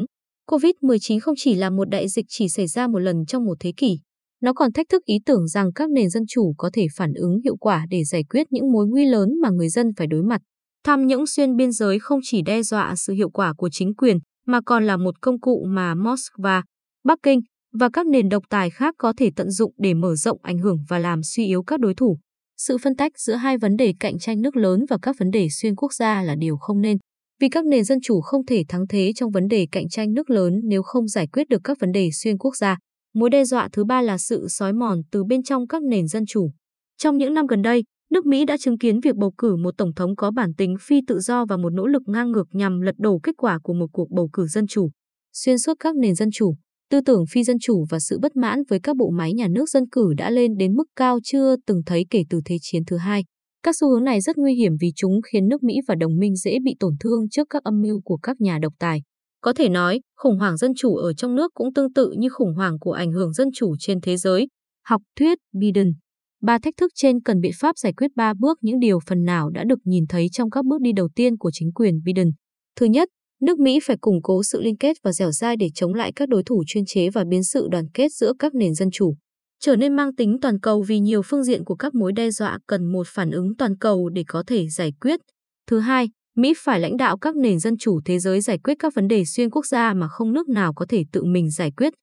COVID-19 0.50 1.20
không 1.20 1.36
chỉ 1.38 1.56
là 1.56 1.70
một 1.70 1.90
đại 1.90 2.08
dịch 2.08 2.26
chỉ 2.30 2.50
xảy 2.50 2.68
ra 2.68 2.88
một 2.88 3.00
lần 3.00 3.26
trong 3.26 3.46
một 3.46 3.58
thế 3.60 3.72
kỷ, 3.78 4.00
nó 4.42 4.54
còn 4.54 4.72
thách 4.74 4.90
thức 4.90 5.04
ý 5.06 5.16
tưởng 5.26 5.48
rằng 5.48 5.74
các 5.74 5.90
nền 5.90 6.10
dân 6.10 6.24
chủ 6.28 6.54
có 6.58 6.70
thể 6.74 6.88
phản 6.96 7.14
ứng 7.14 7.40
hiệu 7.44 7.56
quả 7.58 7.86
để 7.90 8.04
giải 8.04 8.24
quyết 8.30 8.48
những 8.50 8.72
mối 8.72 8.88
nguy 8.88 9.06
lớn 9.06 9.30
mà 9.42 9.50
người 9.50 9.70
dân 9.70 9.88
phải 9.98 10.08
đối 10.08 10.24
mặt. 10.24 10.42
Tham 10.84 11.08
nhũng 11.08 11.28
xuyên 11.28 11.56
biên 11.56 11.72
giới 11.72 12.00
không 12.00 12.20
chỉ 12.24 12.42
đe 12.42 12.64
dọa 12.64 12.94
sự 12.98 13.14
hiệu 13.14 13.30
quả 13.30 13.54
của 13.58 13.70
chính 13.72 13.96
quyền, 13.96 14.18
mà 14.48 14.62
còn 14.66 14.86
là 14.86 14.98
một 14.98 15.22
công 15.22 15.40
cụ 15.40 15.66
mà 15.68 15.96
Moscow, 15.96 16.62
Bắc 17.04 17.20
Kinh 17.24 17.40
và 17.74 17.90
các 17.94 18.08
nền 18.08 18.30
độc 18.30 18.44
tài 18.50 18.70
khác 18.70 18.96
có 18.98 19.14
thể 19.18 19.32
tận 19.36 19.52
dụng 19.52 19.74
để 19.78 19.94
mở 19.94 20.16
rộng 20.16 20.38
ảnh 20.42 20.58
hưởng 20.58 20.78
và 20.90 21.00
làm 21.00 21.24
suy 21.24 21.46
yếu 21.46 21.64
các 21.64 21.80
đối 21.80 21.96
thủ. 21.96 22.18
Sự 22.58 22.78
phân 22.78 22.96
tách 22.96 23.12
giữa 23.20 23.34
hai 23.34 23.58
vấn 23.58 23.76
đề 23.76 23.94
cạnh 24.00 24.20
tranh 24.20 24.42
nước 24.42 24.56
lớn 24.56 24.86
và 24.90 24.98
các 25.02 25.16
vấn 25.20 25.32
đề 25.32 25.48
xuyên 25.50 25.76
quốc 25.76 25.94
gia 25.94 26.22
là 26.22 26.36
điều 26.36 26.58
không 26.58 26.82
nên, 26.82 26.98
vì 27.42 27.50
các 27.50 27.66
nền 27.66 27.84
dân 27.84 28.00
chủ 28.04 28.22
không 28.22 28.46
thể 28.46 28.64
thắng 28.68 28.88
thế 28.88 29.12
trong 29.16 29.32
vấn 29.32 29.48
đề 29.48 29.68
cạnh 29.72 29.90
tranh 29.90 30.14
nước 30.14 30.30
lớn 30.30 30.60
nếu 30.64 30.84
không 30.84 31.08
giải 31.08 31.28
quyết 31.28 31.50
được 31.50 31.62
các 31.64 31.78
vấn 31.80 31.92
đề 31.92 32.10
xuyên 32.14 32.38
quốc 32.38 32.56
gia. 32.56 32.78
Mối 33.14 33.30
đe 33.30 33.44
dọa 33.44 33.70
thứ 33.72 33.84
ba 33.84 34.02
là 34.02 34.18
sự 34.18 34.48
xói 34.50 34.74
mòn 34.74 35.02
từ 35.12 35.24
bên 35.24 35.44
trong 35.44 35.68
các 35.68 35.84
nền 35.84 36.08
dân 36.08 36.26
chủ. 36.26 36.52
Trong 36.98 37.18
những 37.18 37.34
năm 37.34 37.48
gần 37.48 37.62
đây, 37.62 37.84
nước 38.12 38.26
Mỹ 38.26 38.46
đã 38.46 38.58
chứng 38.58 38.78
kiến 38.78 39.00
việc 39.00 39.16
bầu 39.16 39.34
cử 39.38 39.56
một 39.56 39.78
tổng 39.78 39.94
thống 39.94 40.16
có 40.16 40.32
bản 40.32 40.54
tính 40.54 40.76
phi 40.82 41.02
tự 41.08 41.20
do 41.20 41.46
và 41.46 41.58
một 41.58 41.74
nỗ 41.74 41.88
lực 41.88 42.02
ngang 42.06 42.32
ngược 42.32 42.48
nhằm 42.52 42.82
lật 42.82 42.96
đổ 42.98 43.20
kết 43.24 43.38
quả 43.38 43.60
của 43.64 43.74
một 43.74 43.88
cuộc 43.94 44.10
bầu 44.12 44.30
cử 44.34 44.48
dân 44.48 44.68
chủ. 44.68 44.90
Xuyên 45.34 45.60
suốt 45.60 45.74
các 45.80 45.96
nền 45.96 46.16
dân 46.16 46.30
chủ, 46.34 46.56
Tư 46.92 47.02
tưởng 47.06 47.26
phi 47.32 47.44
dân 47.44 47.58
chủ 47.60 47.86
và 47.90 48.00
sự 48.00 48.20
bất 48.22 48.36
mãn 48.36 48.60
với 48.70 48.80
các 48.80 48.96
bộ 48.96 49.10
máy 49.10 49.34
nhà 49.34 49.48
nước 49.48 49.70
dân 49.70 49.84
cử 49.92 50.14
đã 50.18 50.30
lên 50.30 50.58
đến 50.58 50.74
mức 50.74 50.84
cao 50.96 51.20
chưa 51.24 51.56
từng 51.66 51.82
thấy 51.86 52.06
kể 52.10 52.24
từ 52.30 52.42
Thế 52.46 52.58
chiến 52.62 52.86
thứ 52.88 52.98
hai. 52.98 53.24
Các 53.64 53.76
xu 53.80 53.90
hướng 53.90 54.04
này 54.04 54.22
rất 54.22 54.38
nguy 54.38 54.54
hiểm 54.54 54.72
vì 54.82 54.92
chúng 54.96 55.22
khiến 55.22 55.48
nước 55.48 55.64
Mỹ 55.64 55.76
và 55.88 55.96
đồng 55.96 56.18
minh 56.18 56.36
dễ 56.36 56.58
bị 56.64 56.76
tổn 56.80 56.94
thương 57.00 57.30
trước 57.30 57.48
các 57.50 57.64
âm 57.64 57.82
mưu 57.82 58.02
của 58.02 58.18
các 58.18 58.42
nhà 58.42 58.60
độc 58.62 58.74
tài. 58.80 59.02
Có 59.42 59.54
thể 59.54 59.70
nói, 59.70 60.02
khủng 60.18 60.40
hoảng 60.40 60.58
dân 60.58 60.72
chủ 60.78 60.96
ở 60.96 61.14
trong 61.14 61.36
nước 61.36 61.52
cũng 61.54 61.74
tương 61.74 61.94
tự 61.94 62.14
như 62.18 62.30
khủng 62.30 62.54
hoảng 62.56 62.80
của 62.80 62.92
ảnh 62.92 63.12
hưởng 63.12 63.34
dân 63.34 63.48
chủ 63.54 63.76
trên 63.80 64.02
thế 64.02 64.18
giới. 64.18 64.48
Học 64.88 65.02
thuyết 65.20 65.38
Biden 65.60 65.94
Ba 66.42 66.60
thách 66.60 66.74
thức 66.78 66.92
trên 66.96 67.22
cần 67.22 67.40
biện 67.40 67.52
pháp 67.60 67.78
giải 67.78 67.94
quyết 67.94 68.12
ba 68.16 68.34
bước 68.40 68.58
những 68.62 68.80
điều 68.80 69.00
phần 69.08 69.24
nào 69.24 69.50
đã 69.50 69.64
được 69.64 69.80
nhìn 69.84 70.04
thấy 70.10 70.28
trong 70.32 70.50
các 70.50 70.66
bước 70.66 70.82
đi 70.82 70.92
đầu 70.94 71.10
tiên 71.16 71.38
của 71.38 71.52
chính 71.54 71.72
quyền 71.74 72.02
Biden. 72.06 72.32
Thứ 72.80 72.86
nhất, 72.86 73.10
nước 73.42 73.60
Mỹ 73.60 73.80
phải 73.84 73.98
củng 74.02 74.22
cố 74.24 74.44
sự 74.44 74.62
liên 74.62 74.78
kết 74.78 74.98
và 75.04 75.12
dẻo 75.12 75.32
dai 75.32 75.56
để 75.58 75.70
chống 75.76 75.94
lại 75.94 76.12
các 76.16 76.30
đối 76.30 76.44
thủ 76.44 76.64
chuyên 76.68 76.86
chế 76.86 77.10
và 77.10 77.24
biến 77.30 77.44
sự 77.44 77.68
đoàn 77.72 77.86
kết 77.94 78.14
giữa 78.14 78.34
các 78.40 78.56
nền 78.56 78.74
dân 78.74 78.92
chủ. 78.92 79.16
Trở 79.60 79.76
nên 79.76 79.96
mang 79.96 80.16
tính 80.16 80.38
toàn 80.42 80.60
cầu 80.60 80.82
vì 80.88 81.00
nhiều 81.00 81.22
phương 81.26 81.44
diện 81.44 81.64
của 81.64 81.76
các 81.76 81.96
mối 81.96 82.12
đe 82.12 82.32
dọa 82.32 82.60
cần 82.68 82.92
một 82.92 83.08
phản 83.08 83.32
ứng 83.32 83.56
toàn 83.58 83.78
cầu 83.78 84.10
để 84.10 84.24
có 84.28 84.44
thể 84.48 84.70
giải 84.70 84.92
quyết. 85.02 85.20
Thứ 85.68 85.80
hai, 85.80 86.10
Mỹ 86.38 86.54
phải 86.58 86.80
lãnh 86.80 86.98
đạo 86.98 87.18
các 87.18 87.36
nền 87.36 87.60
dân 87.60 87.78
chủ 87.78 88.00
thế 88.06 88.20
giới 88.20 88.42
giải 88.42 88.58
quyết 88.58 88.76
các 88.80 88.94
vấn 88.96 89.08
đề 89.08 89.26
xuyên 89.26 89.50
quốc 89.50 89.66
gia 89.66 89.94
mà 89.94 90.08
không 90.08 90.34
nước 90.34 90.50
nào 90.50 90.74
có 90.74 90.86
thể 90.90 91.04
tự 91.12 91.24
mình 91.24 91.50
giải 91.52 91.72
quyết. 91.72 91.94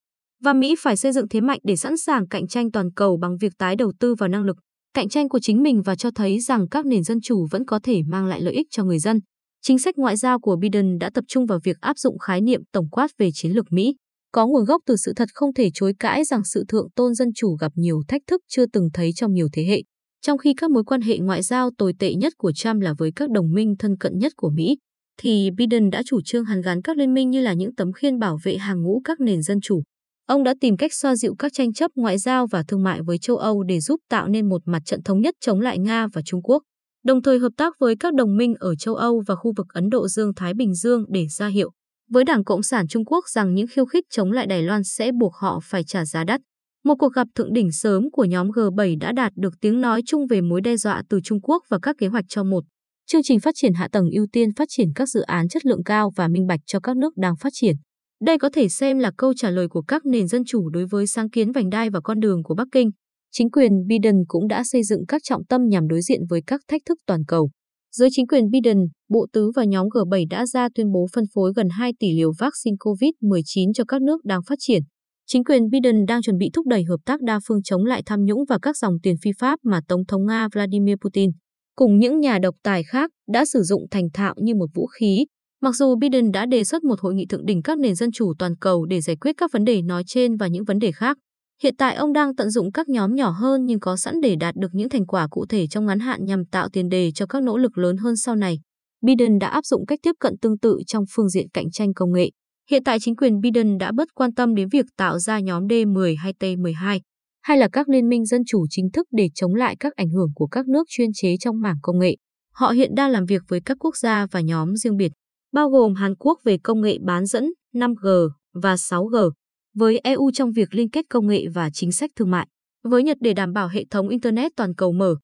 Và 0.43 0.53
Mỹ 0.53 0.75
phải 0.79 0.97
xây 0.97 1.13
dựng 1.13 1.29
thế 1.29 1.41
mạnh 1.41 1.59
để 1.65 1.77
sẵn 1.77 1.97
sàng 1.97 2.29
cạnh 2.29 2.49
tranh 2.49 2.71
toàn 2.71 2.93
cầu 2.93 3.17
bằng 3.17 3.37
việc 3.41 3.53
tái 3.59 3.77
đầu 3.77 3.93
tư 4.01 4.15
vào 4.15 4.29
năng 4.29 4.45
lực, 4.45 4.57
cạnh 4.95 5.09
tranh 5.09 5.29
của 5.29 5.39
chính 5.39 5.63
mình 5.63 5.83
và 5.83 5.97
cho 5.97 6.11
thấy 6.15 6.41
rằng 6.41 6.69
các 6.69 6.87
nền 6.87 7.03
dân 7.03 7.21
chủ 7.21 7.47
vẫn 7.51 7.65
có 7.65 7.81
thể 7.83 8.03
mang 8.07 8.27
lại 8.27 8.41
lợi 8.41 8.55
ích 8.55 8.67
cho 8.71 8.85
người 8.85 8.99
dân. 8.99 9.21
Chính 9.63 9.79
sách 9.79 9.99
ngoại 9.99 10.17
giao 10.17 10.41
của 10.41 10.57
Biden 10.57 10.99
đã 10.99 11.11
tập 11.15 11.25
trung 11.29 11.47
vào 11.47 11.59
việc 11.65 11.77
áp 11.81 11.99
dụng 11.99 12.19
khái 12.19 12.41
niệm 12.41 12.61
tổng 12.73 12.89
quát 12.91 13.11
về 13.19 13.31
chiến 13.35 13.53
lược 13.53 13.73
Mỹ, 13.73 13.95
có 14.33 14.47
nguồn 14.47 14.65
gốc 14.65 14.83
từ 14.87 14.97
sự 14.97 15.13
thật 15.17 15.29
không 15.35 15.55
thể 15.55 15.71
chối 15.75 15.93
cãi 15.99 16.25
rằng 16.25 16.45
sự 16.45 16.65
thượng 16.69 16.91
tôn 16.91 17.15
dân 17.15 17.29
chủ 17.35 17.57
gặp 17.61 17.73
nhiều 17.75 18.03
thách 18.09 18.23
thức 18.27 18.41
chưa 18.49 18.67
từng 18.67 18.89
thấy 18.95 19.13
trong 19.13 19.33
nhiều 19.33 19.49
thế 19.53 19.65
hệ. 19.65 19.83
Trong 20.23 20.39
khi 20.39 20.55
các 20.57 20.71
mối 20.71 20.85
quan 20.85 21.01
hệ 21.01 21.19
ngoại 21.19 21.43
giao 21.43 21.71
tồi 21.79 21.93
tệ 21.99 22.15
nhất 22.15 22.33
của 22.39 22.53
Trump 22.53 22.83
là 22.83 22.95
với 22.99 23.13
các 23.17 23.31
đồng 23.31 23.53
minh 23.53 23.75
thân 23.79 23.97
cận 23.97 24.19
nhất 24.19 24.33
của 24.37 24.51
Mỹ, 24.51 24.77
thì 25.21 25.51
Biden 25.57 25.91
đã 25.91 26.03
chủ 26.07 26.21
trương 26.25 26.45
hàn 26.45 26.61
gắn 26.61 26.83
các 26.83 26.97
liên 26.97 27.15
minh 27.15 27.31
như 27.31 27.41
là 27.41 27.53
những 27.53 27.75
tấm 27.75 27.93
khiên 27.93 28.19
bảo 28.19 28.39
vệ 28.43 28.57
hàng 28.57 28.83
ngũ 28.83 29.01
các 29.05 29.21
nền 29.21 29.43
dân 29.43 29.61
chủ. 29.61 29.83
Ông 30.27 30.45
đã 30.45 30.55
tìm 30.61 30.77
cách 30.77 30.95
xoa 30.95 31.17
dịu 31.17 31.35
các 31.39 31.53
tranh 31.53 31.73
chấp 31.73 31.91
ngoại 31.95 32.19
giao 32.19 32.47
và 32.47 32.63
thương 32.69 32.83
mại 32.83 33.01
với 33.03 33.19
châu 33.19 33.37
Âu 33.37 33.63
để 33.63 33.81
giúp 33.81 34.01
tạo 34.11 34.29
nên 34.29 34.49
một 34.49 34.63
mặt 34.65 34.83
trận 34.85 35.03
thống 35.03 35.21
nhất 35.21 35.35
chống 35.41 35.61
lại 35.61 35.79
Nga 35.79 36.07
và 36.13 36.23
Trung 36.25 36.43
Quốc, 36.43 36.63
đồng 37.09 37.23
thời 37.23 37.39
hợp 37.39 37.53
tác 37.57 37.75
với 37.79 37.97
các 38.01 38.15
đồng 38.15 38.37
minh 38.37 38.55
ở 38.59 38.75
châu 38.75 38.95
Âu 38.95 39.23
và 39.27 39.35
khu 39.35 39.53
vực 39.57 39.67
Ấn 39.69 39.89
Độ 39.91 40.09
Dương-Thái 40.09 40.55
Bình 40.55 40.75
Dương 40.75 41.05
để 41.09 41.27
ra 41.29 41.47
hiệu 41.47 41.71
với 42.11 42.25
Đảng 42.25 42.45
Cộng 42.45 42.63
sản 42.63 42.89
Trung 42.89 43.05
Quốc 43.05 43.29
rằng 43.29 43.55
những 43.55 43.67
khiêu 43.67 43.87
khích 43.87 44.05
chống 44.11 44.33
lại 44.33 44.47
Đài 44.47 44.63
Loan 44.63 44.85
sẽ 44.85 45.11
buộc 45.21 45.35
họ 45.35 45.61
phải 45.63 45.85
trả 45.85 46.05
giá 46.05 46.25
đắt. 46.25 46.41
Một 46.85 46.95
cuộc 46.99 47.13
gặp 47.13 47.29
thượng 47.35 47.53
đỉnh 47.53 47.73
sớm 47.73 48.11
của 48.11 48.25
nhóm 48.25 48.49
G7 48.49 48.99
đã 49.01 49.13
đạt 49.13 49.33
được 49.37 49.55
tiếng 49.61 49.81
nói 49.81 50.03
chung 50.07 50.27
về 50.27 50.41
mối 50.41 50.61
đe 50.61 50.77
dọa 50.77 51.03
từ 51.09 51.21
Trung 51.25 51.41
Quốc 51.41 51.63
và 51.69 51.79
các 51.83 51.97
kế 51.99 52.07
hoạch 52.07 52.25
cho 52.29 52.45
một 52.45 52.65
chương 53.07 53.23
trình 53.25 53.41
phát 53.41 53.55
triển 53.55 53.75
hạ 53.75 53.89
tầng 53.93 54.11
ưu 54.11 54.27
tiên 54.33 54.49
phát 54.57 54.69
triển 54.69 54.89
các 54.95 55.09
dự 55.09 55.21
án 55.21 55.49
chất 55.49 55.67
lượng 55.67 55.85
cao 55.85 56.13
và 56.17 56.29
minh 56.29 56.47
bạch 56.47 56.61
cho 56.67 56.81
các 56.81 56.97
nước 56.97 57.17
đang 57.17 57.37
phát 57.37 57.51
triển. 57.53 57.77
Đây 58.25 58.39
có 58.39 58.49
thể 58.53 58.69
xem 58.69 58.99
là 58.99 59.11
câu 59.17 59.35
trả 59.35 59.51
lời 59.51 59.69
của 59.69 59.83
các 59.83 60.07
nền 60.07 60.29
dân 60.29 60.43
chủ 60.45 60.71
đối 60.71 60.87
với 60.87 61.07
sáng 61.07 61.31
kiến 61.31 61.53
vành 61.53 61.71
đai 61.71 61.91
và 61.91 62.01
con 62.01 62.21
đường 62.21 62.43
của 62.43 62.55
Bắc 62.55 62.69
Kinh. 62.73 62.91
Chính 63.33 63.51
quyền 63.51 63.73
Biden 63.87 64.15
cũng 64.29 64.49
đã 64.49 64.63
xây 64.65 64.83
dựng 64.83 65.07
các 65.09 65.23
trọng 65.25 65.45
tâm 65.45 65.61
nhằm 65.69 65.89
đối 65.89 66.01
diện 66.03 66.21
với 66.29 66.41
các 66.47 66.61
thách 66.69 66.83
thức 66.89 66.99
toàn 67.07 67.25
cầu. 67.29 67.51
Dưới 67.97 68.09
chính 68.13 68.27
quyền 68.27 68.51
Biden, 68.51 68.79
Bộ 69.09 69.27
Tứ 69.33 69.51
và 69.57 69.65
nhóm 69.65 69.87
G7 69.87 70.25
đã 70.31 70.47
ra 70.47 70.69
tuyên 70.75 70.93
bố 70.93 71.07
phân 71.15 71.25
phối 71.35 71.53
gần 71.57 71.69
2 71.71 71.93
tỷ 71.99 72.13
liều 72.17 72.33
vaccine 72.39 72.77
COVID-19 72.81 73.73
cho 73.75 73.85
các 73.89 74.03
nước 74.03 74.25
đang 74.25 74.41
phát 74.49 74.57
triển. 74.59 74.83
Chính 75.27 75.45
quyền 75.45 75.71
Biden 75.71 76.07
đang 76.07 76.23
chuẩn 76.23 76.39
bị 76.39 76.51
thúc 76.53 76.67
đẩy 76.67 76.85
hợp 76.85 76.99
tác 77.05 77.21
đa 77.23 77.41
phương 77.49 77.63
chống 77.63 77.85
lại 77.85 78.03
tham 78.07 78.25
nhũng 78.25 78.45
và 78.49 78.59
các 78.63 78.77
dòng 78.77 78.95
tiền 79.03 79.15
phi 79.23 79.31
pháp 79.39 79.59
mà 79.63 79.81
Tổng 79.89 80.07
thống 80.09 80.27
Nga 80.27 80.49
Vladimir 80.55 80.95
Putin 81.05 81.31
cùng 81.79 81.99
những 81.99 82.21
nhà 82.21 82.39
độc 82.43 82.55
tài 82.63 82.83
khác 82.85 83.11
đã 83.33 83.45
sử 83.45 83.63
dụng 83.63 83.83
thành 83.91 84.09
thạo 84.15 84.35
như 84.37 84.55
một 84.55 84.67
vũ 84.75 84.87
khí. 84.87 85.27
Mặc 85.63 85.75
dù 85.75 85.97
Biden 85.97 86.31
đã 86.33 86.47
đề 86.47 86.65
xuất 86.65 86.85
một 86.85 87.01
hội 87.01 87.15
nghị 87.15 87.27
thượng 87.27 87.47
đỉnh 87.47 87.63
các 87.63 87.79
nền 87.79 87.95
dân 87.95 88.11
chủ 88.13 88.33
toàn 88.39 88.57
cầu 88.57 88.85
để 88.85 89.01
giải 89.01 89.17
quyết 89.17 89.33
các 89.37 89.53
vấn 89.53 89.65
đề 89.65 89.83
nói 89.83 90.03
trên 90.07 90.37
và 90.37 90.47
những 90.47 90.65
vấn 90.65 90.79
đề 90.79 90.93
khác, 90.93 91.17
hiện 91.63 91.75
tại 91.79 91.95
ông 91.95 92.13
đang 92.13 92.35
tận 92.35 92.51
dụng 92.51 92.73
các 92.73 92.89
nhóm 92.89 93.15
nhỏ 93.15 93.31
hơn 93.31 93.65
nhưng 93.65 93.81
có 93.81 93.97
sẵn 93.97 94.21
để 94.21 94.37
đạt 94.37 94.55
được 94.57 94.69
những 94.73 94.89
thành 94.89 95.07
quả 95.07 95.29
cụ 95.31 95.47
thể 95.47 95.67
trong 95.67 95.87
ngắn 95.87 95.99
hạn 95.99 96.25
nhằm 96.25 96.45
tạo 96.45 96.69
tiền 96.73 96.89
đề 96.89 97.13
cho 97.15 97.27
các 97.27 97.43
nỗ 97.43 97.57
lực 97.57 97.79
lớn 97.79 97.97
hơn 97.97 98.17
sau 98.17 98.37
này. 98.37 98.59
Biden 99.07 99.39
đã 99.39 99.49
áp 99.49 99.65
dụng 99.65 99.87
cách 99.87 99.99
tiếp 100.03 100.13
cận 100.21 100.39
tương 100.39 100.59
tự 100.59 100.79
trong 100.87 101.05
phương 101.15 101.29
diện 101.29 101.47
cạnh 101.53 101.71
tranh 101.71 101.95
công 101.95 102.13
nghệ. 102.13 102.31
Hiện 102.71 102.85
tại 102.85 102.99
chính 103.01 103.17
quyền 103.17 103.41
Biden 103.41 103.79
đã 103.79 103.93
bớt 103.93 104.09
quan 104.15 104.35
tâm 104.35 104.55
đến 104.55 104.69
việc 104.73 104.87
tạo 104.97 105.19
ra 105.19 105.41
nhóm 105.41 105.67
D10 105.67 106.17
hay 106.19 106.33
T12, 106.41 107.01
hay 107.43 107.59
là 107.59 107.69
các 107.73 107.89
liên 107.89 108.09
minh 108.09 108.27
dân 108.27 108.43
chủ 108.47 108.65
chính 108.71 108.91
thức 108.93 109.07
để 109.11 109.29
chống 109.35 109.55
lại 109.55 109.77
các 109.81 109.93
ảnh 109.97 110.11
hưởng 110.11 110.31
của 110.35 110.47
các 110.47 110.69
nước 110.69 110.85
chuyên 110.89 111.09
chế 111.15 111.37
trong 111.41 111.61
mảng 111.61 111.77
công 111.83 111.99
nghệ. 111.99 112.17
Họ 112.55 112.71
hiện 112.71 112.95
đang 112.95 113.11
làm 113.11 113.25
việc 113.25 113.43
với 113.49 113.61
các 113.65 113.77
quốc 113.81 113.97
gia 113.97 114.27
và 114.31 114.41
nhóm 114.41 114.77
riêng 114.77 114.97
biệt, 114.97 115.13
bao 115.53 115.71
gồm 115.71 115.95
Hàn 115.95 116.15
Quốc 116.17 116.39
về 116.45 116.59
công 116.63 116.81
nghệ 116.81 116.99
bán 117.07 117.27
dẫn 117.27 117.45
5G 117.75 118.29
và 118.63 118.75
6G, 118.75 119.31
với 119.79 120.01
EU 120.05 120.31
trong 120.35 120.53
việc 120.53 120.75
liên 120.75 120.91
kết 120.91 121.05
công 121.11 121.27
nghệ 121.27 121.45
và 121.55 121.71
chính 121.73 121.93
sách 121.93 122.11
thương 122.17 122.31
mại, 122.31 122.47
với 122.85 123.03
Nhật 123.03 123.17
để 123.21 123.35
đảm 123.35 123.53
bảo 123.53 123.69
hệ 123.69 123.85
thống 123.91 124.09
Internet 124.09 124.53
toàn 124.57 124.75
cầu 124.75 124.93
mở, 124.93 125.17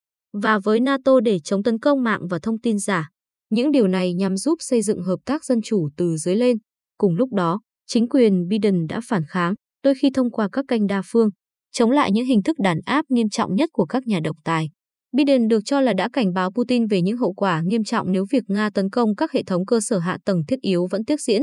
và 0.43 0.59
với 0.59 0.81
NATO 0.81 1.21
để 1.21 1.39
chống 1.45 1.63
tấn 1.63 1.79
công 1.79 2.03
mạng 2.03 2.21
và 2.31 2.39
thông 2.43 2.61
tin 2.61 2.79
giả. 2.79 3.09
Những 3.51 3.73
điều 3.73 3.89
này 3.89 4.15
nhằm 4.15 4.37
giúp 4.37 4.57
xây 4.61 4.83
dựng 4.83 5.03
hợp 5.03 5.19
tác 5.25 5.45
dân 5.45 5.63
chủ 5.63 5.89
từ 5.97 6.17
dưới 6.17 6.37
lên. 6.37 6.57
Cùng 6.99 7.15
lúc 7.15 7.33
đó, 7.33 7.61
chính 7.87 8.09
quyền 8.09 8.49
Biden 8.49 8.87
đã 8.87 9.01
phản 9.09 9.23
kháng, 9.29 9.55
đôi 9.85 9.95
khi 9.95 10.11
thông 10.15 10.31
qua 10.31 10.49
các 10.53 10.65
kênh 10.69 10.87
đa 10.87 11.03
phương, 11.05 11.29
chống 11.73 11.91
lại 11.91 12.13
những 12.13 12.27
hình 12.27 12.43
thức 12.43 12.59
đàn 12.59 12.81
áp 12.85 13.05
nghiêm 13.09 13.29
trọng 13.29 13.55
nhất 13.55 13.71
của 13.73 13.87
các 13.87 14.07
nhà 14.07 14.21
độc 14.25 14.37
tài. 14.45 14.71
Biden 15.17 15.49
được 15.49 15.61
cho 15.65 15.81
là 15.81 15.93
đã 15.93 16.09
cảnh 16.13 16.33
báo 16.33 16.51
Putin 16.53 16.87
về 16.87 17.03
những 17.03 17.17
hậu 17.17 17.33
quả 17.33 17.63
nghiêm 17.67 17.85
trọng 17.85 18.13
nếu 18.13 18.25
việc 18.31 18.43
Nga 18.49 18.71
tấn 18.75 18.91
công 18.91 19.17
các 19.17 19.33
hệ 19.33 19.43
thống 19.43 19.67
cơ 19.67 19.81
sở 19.81 19.99
hạ 19.99 20.19
tầng 20.25 20.43
thiết 20.49 20.61
yếu 20.61 20.87
vẫn 20.91 21.05
tiếp 21.05 21.17
diễn. 21.19 21.43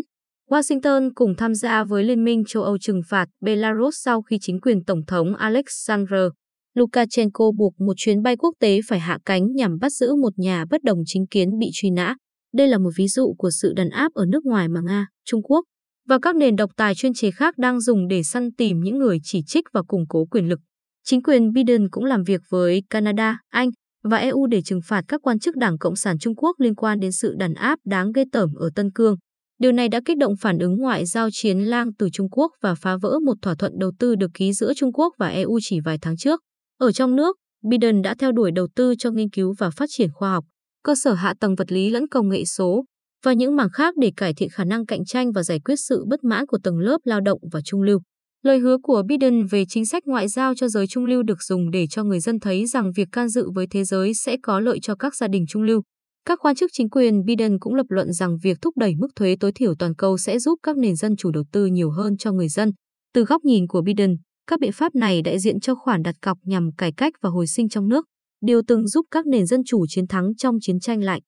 Washington 0.51 1.09
cùng 1.15 1.35
tham 1.35 1.55
gia 1.55 1.83
với 1.83 2.03
Liên 2.03 2.23
minh 2.23 2.43
châu 2.47 2.63
Âu 2.63 2.77
trừng 2.77 3.01
phạt 3.07 3.25
Belarus 3.41 3.95
sau 4.03 4.21
khi 4.21 4.37
chính 4.41 4.61
quyền 4.61 4.83
Tổng 4.83 5.05
thống 5.07 5.35
Alexander 5.35 6.29
Lukashenko 6.73 7.51
buộc 7.57 7.81
một 7.81 7.93
chuyến 7.97 8.21
bay 8.21 8.37
quốc 8.37 8.55
tế 8.59 8.79
phải 8.87 8.99
hạ 8.99 9.17
cánh 9.25 9.53
nhằm 9.55 9.77
bắt 9.81 9.93
giữ 9.93 10.15
một 10.15 10.39
nhà 10.39 10.65
bất 10.69 10.83
đồng 10.83 10.97
chính 11.05 11.27
kiến 11.27 11.49
bị 11.59 11.69
truy 11.73 11.91
nã. 11.91 12.15
Đây 12.53 12.67
là 12.67 12.77
một 12.77 12.89
ví 12.97 13.07
dụ 13.07 13.35
của 13.37 13.49
sự 13.51 13.73
đàn 13.75 13.89
áp 13.89 14.13
ở 14.13 14.25
nước 14.25 14.45
ngoài 14.45 14.67
mà 14.67 14.81
Nga, 14.81 15.07
Trung 15.25 15.41
Quốc 15.43 15.65
và 16.07 16.19
các 16.21 16.35
nền 16.35 16.55
độc 16.55 16.71
tài 16.77 16.95
chuyên 16.95 17.13
chế 17.13 17.31
khác 17.31 17.57
đang 17.57 17.81
dùng 17.81 18.07
để 18.07 18.23
săn 18.23 18.53
tìm 18.57 18.79
những 18.79 18.97
người 18.97 19.17
chỉ 19.23 19.41
trích 19.47 19.65
và 19.73 19.81
củng 19.87 20.05
cố 20.09 20.25
quyền 20.25 20.49
lực. 20.49 20.59
Chính 21.03 21.23
quyền 21.23 21.51
Biden 21.53 21.89
cũng 21.89 22.05
làm 22.05 22.23
việc 22.23 22.41
với 22.49 22.83
Canada, 22.89 23.39
Anh 23.49 23.69
và 24.03 24.17
EU 24.17 24.47
để 24.47 24.61
trừng 24.61 24.81
phạt 24.85 25.03
các 25.07 25.21
quan 25.23 25.39
chức 25.39 25.55
Đảng 25.55 25.77
Cộng 25.77 25.95
sản 25.95 26.17
Trung 26.19 26.35
Quốc 26.35 26.55
liên 26.59 26.75
quan 26.75 26.99
đến 26.99 27.11
sự 27.11 27.35
đàn 27.37 27.53
áp 27.53 27.79
đáng 27.85 28.11
ghê 28.11 28.23
tởm 28.31 28.53
ở 28.53 28.69
Tân 28.75 28.91
Cương. 28.91 29.15
Điều 29.61 29.71
này 29.71 29.89
đã 29.89 30.01
kích 30.05 30.17
động 30.17 30.35
phản 30.35 30.59
ứng 30.59 30.77
ngoại 30.77 31.05
giao 31.05 31.29
chiến 31.31 31.59
lang 31.59 31.93
từ 31.93 32.09
Trung 32.13 32.29
Quốc 32.29 32.51
và 32.61 32.75
phá 32.75 32.97
vỡ 33.01 33.19
một 33.25 33.33
thỏa 33.41 33.55
thuận 33.55 33.73
đầu 33.79 33.91
tư 33.99 34.15
được 34.15 34.31
ký 34.33 34.53
giữa 34.53 34.73
Trung 34.73 34.93
Quốc 34.93 35.13
và 35.17 35.27
EU 35.27 35.59
chỉ 35.61 35.79
vài 35.79 35.97
tháng 36.01 36.17
trước. 36.17 36.41
Ở 36.79 36.91
trong 36.91 37.15
nước, 37.15 37.37
Biden 37.69 38.01
đã 38.01 38.15
theo 38.19 38.31
đuổi 38.31 38.51
đầu 38.51 38.67
tư 38.75 38.93
cho 38.99 39.11
nghiên 39.11 39.29
cứu 39.29 39.53
và 39.57 39.69
phát 39.69 39.89
triển 39.89 40.09
khoa 40.13 40.31
học, 40.31 40.43
cơ 40.83 40.95
sở 40.95 41.13
hạ 41.13 41.33
tầng 41.39 41.55
vật 41.55 41.71
lý 41.71 41.89
lẫn 41.89 42.07
công 42.07 42.29
nghệ 42.29 42.45
số, 42.45 42.83
và 43.23 43.33
những 43.33 43.55
mảng 43.55 43.69
khác 43.73 43.93
để 43.97 44.11
cải 44.17 44.33
thiện 44.33 44.49
khả 44.49 44.63
năng 44.63 44.85
cạnh 44.85 45.05
tranh 45.05 45.31
và 45.31 45.43
giải 45.43 45.59
quyết 45.65 45.75
sự 45.75 46.05
bất 46.09 46.23
mãn 46.23 46.45
của 46.45 46.57
tầng 46.63 46.79
lớp 46.79 46.97
lao 47.03 47.21
động 47.21 47.39
và 47.51 47.61
trung 47.65 47.81
lưu. 47.81 47.99
Lời 48.43 48.59
hứa 48.59 48.77
của 48.83 49.03
Biden 49.07 49.45
về 49.45 49.65
chính 49.69 49.85
sách 49.85 50.03
ngoại 50.05 50.27
giao 50.27 50.55
cho 50.55 50.67
giới 50.67 50.87
trung 50.87 51.05
lưu 51.05 51.23
được 51.23 51.43
dùng 51.43 51.71
để 51.71 51.87
cho 51.89 52.03
người 52.03 52.19
dân 52.19 52.39
thấy 52.39 52.65
rằng 52.65 52.91
việc 52.95 53.07
can 53.11 53.29
dự 53.29 53.49
với 53.55 53.67
thế 53.71 53.83
giới 53.83 54.13
sẽ 54.13 54.37
có 54.43 54.59
lợi 54.59 54.79
cho 54.81 54.95
các 54.95 55.15
gia 55.15 55.27
đình 55.27 55.45
trung 55.49 55.63
lưu. 55.63 55.81
Các 56.25 56.39
quan 56.41 56.55
chức 56.55 56.69
chính 56.73 56.89
quyền 56.89 57.25
Biden 57.25 57.59
cũng 57.59 57.75
lập 57.75 57.85
luận 57.89 58.13
rằng 58.13 58.37
việc 58.43 58.57
thúc 58.61 58.77
đẩy 58.77 58.95
mức 58.95 59.07
thuế 59.15 59.35
tối 59.39 59.51
thiểu 59.55 59.75
toàn 59.79 59.95
cầu 59.95 60.17
sẽ 60.17 60.39
giúp 60.39 60.59
các 60.63 60.77
nền 60.77 60.95
dân 60.95 61.15
chủ 61.15 61.31
đầu 61.31 61.43
tư 61.51 61.65
nhiều 61.65 61.91
hơn 61.91 62.17
cho 62.17 62.31
người 62.31 62.49
dân. 62.49 62.71
Từ 63.13 63.23
góc 63.23 63.43
nhìn 63.43 63.67
của 63.67 63.81
Biden, 63.81 64.15
các 64.47 64.59
biện 64.59 64.71
pháp 64.71 64.95
này 64.95 65.21
đại 65.21 65.39
diện 65.39 65.59
cho 65.59 65.75
khoản 65.75 66.01
đặt 66.03 66.15
cọc 66.21 66.37
nhằm 66.43 66.71
cải 66.77 66.91
cách 66.91 67.13
và 67.21 67.29
hồi 67.29 67.47
sinh 67.47 67.69
trong 67.69 67.87
nước, 67.87 68.05
điều 68.41 68.61
từng 68.67 68.87
giúp 68.87 69.05
các 69.11 69.25
nền 69.25 69.45
dân 69.45 69.61
chủ 69.65 69.85
chiến 69.89 70.07
thắng 70.07 70.35
trong 70.35 70.55
chiến 70.61 70.79
tranh 70.79 71.03
lạnh 71.03 71.21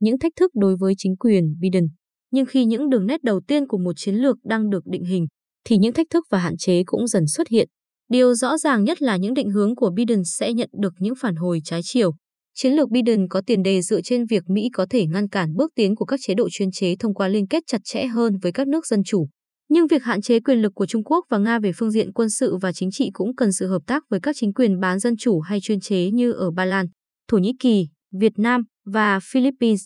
những 0.00 0.18
thách 0.18 0.32
thức 0.36 0.50
đối 0.54 0.76
với 0.76 0.94
chính 0.98 1.16
quyền 1.16 1.44
Biden. 1.60 1.88
Nhưng 2.30 2.46
khi 2.46 2.64
những 2.64 2.90
đường 2.90 3.06
nét 3.06 3.22
đầu 3.22 3.40
tiên 3.48 3.66
của 3.66 3.78
một 3.78 3.92
chiến 3.96 4.14
lược 4.14 4.36
đang 4.44 4.70
được 4.70 4.86
định 4.86 5.04
hình, 5.04 5.26
thì 5.64 5.76
những 5.78 5.92
thách 5.92 6.06
thức 6.10 6.24
và 6.30 6.38
hạn 6.38 6.56
chế 6.56 6.82
cũng 6.86 7.06
dần 7.06 7.26
xuất 7.26 7.48
hiện. 7.48 7.68
Điều 8.08 8.34
rõ 8.34 8.58
ràng 8.58 8.84
nhất 8.84 9.02
là 9.02 9.16
những 9.16 9.34
định 9.34 9.50
hướng 9.50 9.74
của 9.74 9.90
Biden 9.90 10.24
sẽ 10.24 10.52
nhận 10.52 10.70
được 10.72 10.92
những 10.98 11.14
phản 11.20 11.36
hồi 11.36 11.60
trái 11.64 11.80
chiều. 11.84 12.12
Chiến 12.62 12.72
lược 12.72 12.90
Biden 12.90 13.28
có 13.28 13.40
tiền 13.46 13.62
đề 13.62 13.82
dựa 13.82 14.00
trên 14.00 14.26
việc 14.26 14.42
Mỹ 14.48 14.68
có 14.72 14.86
thể 14.90 15.06
ngăn 15.06 15.28
cản 15.28 15.56
bước 15.56 15.72
tiến 15.74 15.96
của 15.96 16.04
các 16.04 16.20
chế 16.22 16.34
độ 16.34 16.48
chuyên 16.50 16.70
chế 16.70 16.96
thông 16.96 17.14
qua 17.14 17.28
liên 17.28 17.46
kết 17.46 17.62
chặt 17.66 17.80
chẽ 17.84 18.06
hơn 18.06 18.38
với 18.42 18.52
các 18.52 18.68
nước 18.68 18.86
dân 18.86 19.02
chủ. 19.04 19.28
Nhưng 19.68 19.86
việc 19.86 20.02
hạn 20.02 20.22
chế 20.22 20.40
quyền 20.40 20.58
lực 20.58 20.72
của 20.74 20.86
Trung 20.86 21.04
Quốc 21.04 21.24
và 21.30 21.38
Nga 21.38 21.58
về 21.58 21.72
phương 21.76 21.90
diện 21.90 22.12
quân 22.12 22.30
sự 22.30 22.56
và 22.56 22.72
chính 22.72 22.90
trị 22.90 23.10
cũng 23.12 23.36
cần 23.36 23.52
sự 23.52 23.66
hợp 23.66 23.82
tác 23.86 24.02
với 24.10 24.20
các 24.20 24.36
chính 24.38 24.52
quyền 24.52 24.80
bán 24.80 24.98
dân 24.98 25.16
chủ 25.16 25.40
hay 25.40 25.60
chuyên 25.60 25.80
chế 25.80 26.10
như 26.10 26.32
ở 26.32 26.50
Ba 26.50 26.64
Lan, 26.64 26.86
Thổ 27.28 27.38
Nhĩ 27.38 27.52
Kỳ, 27.60 27.88
Việt 28.20 28.32
Nam 28.38 28.64
và 28.86 29.20
Philippines. 29.32 29.84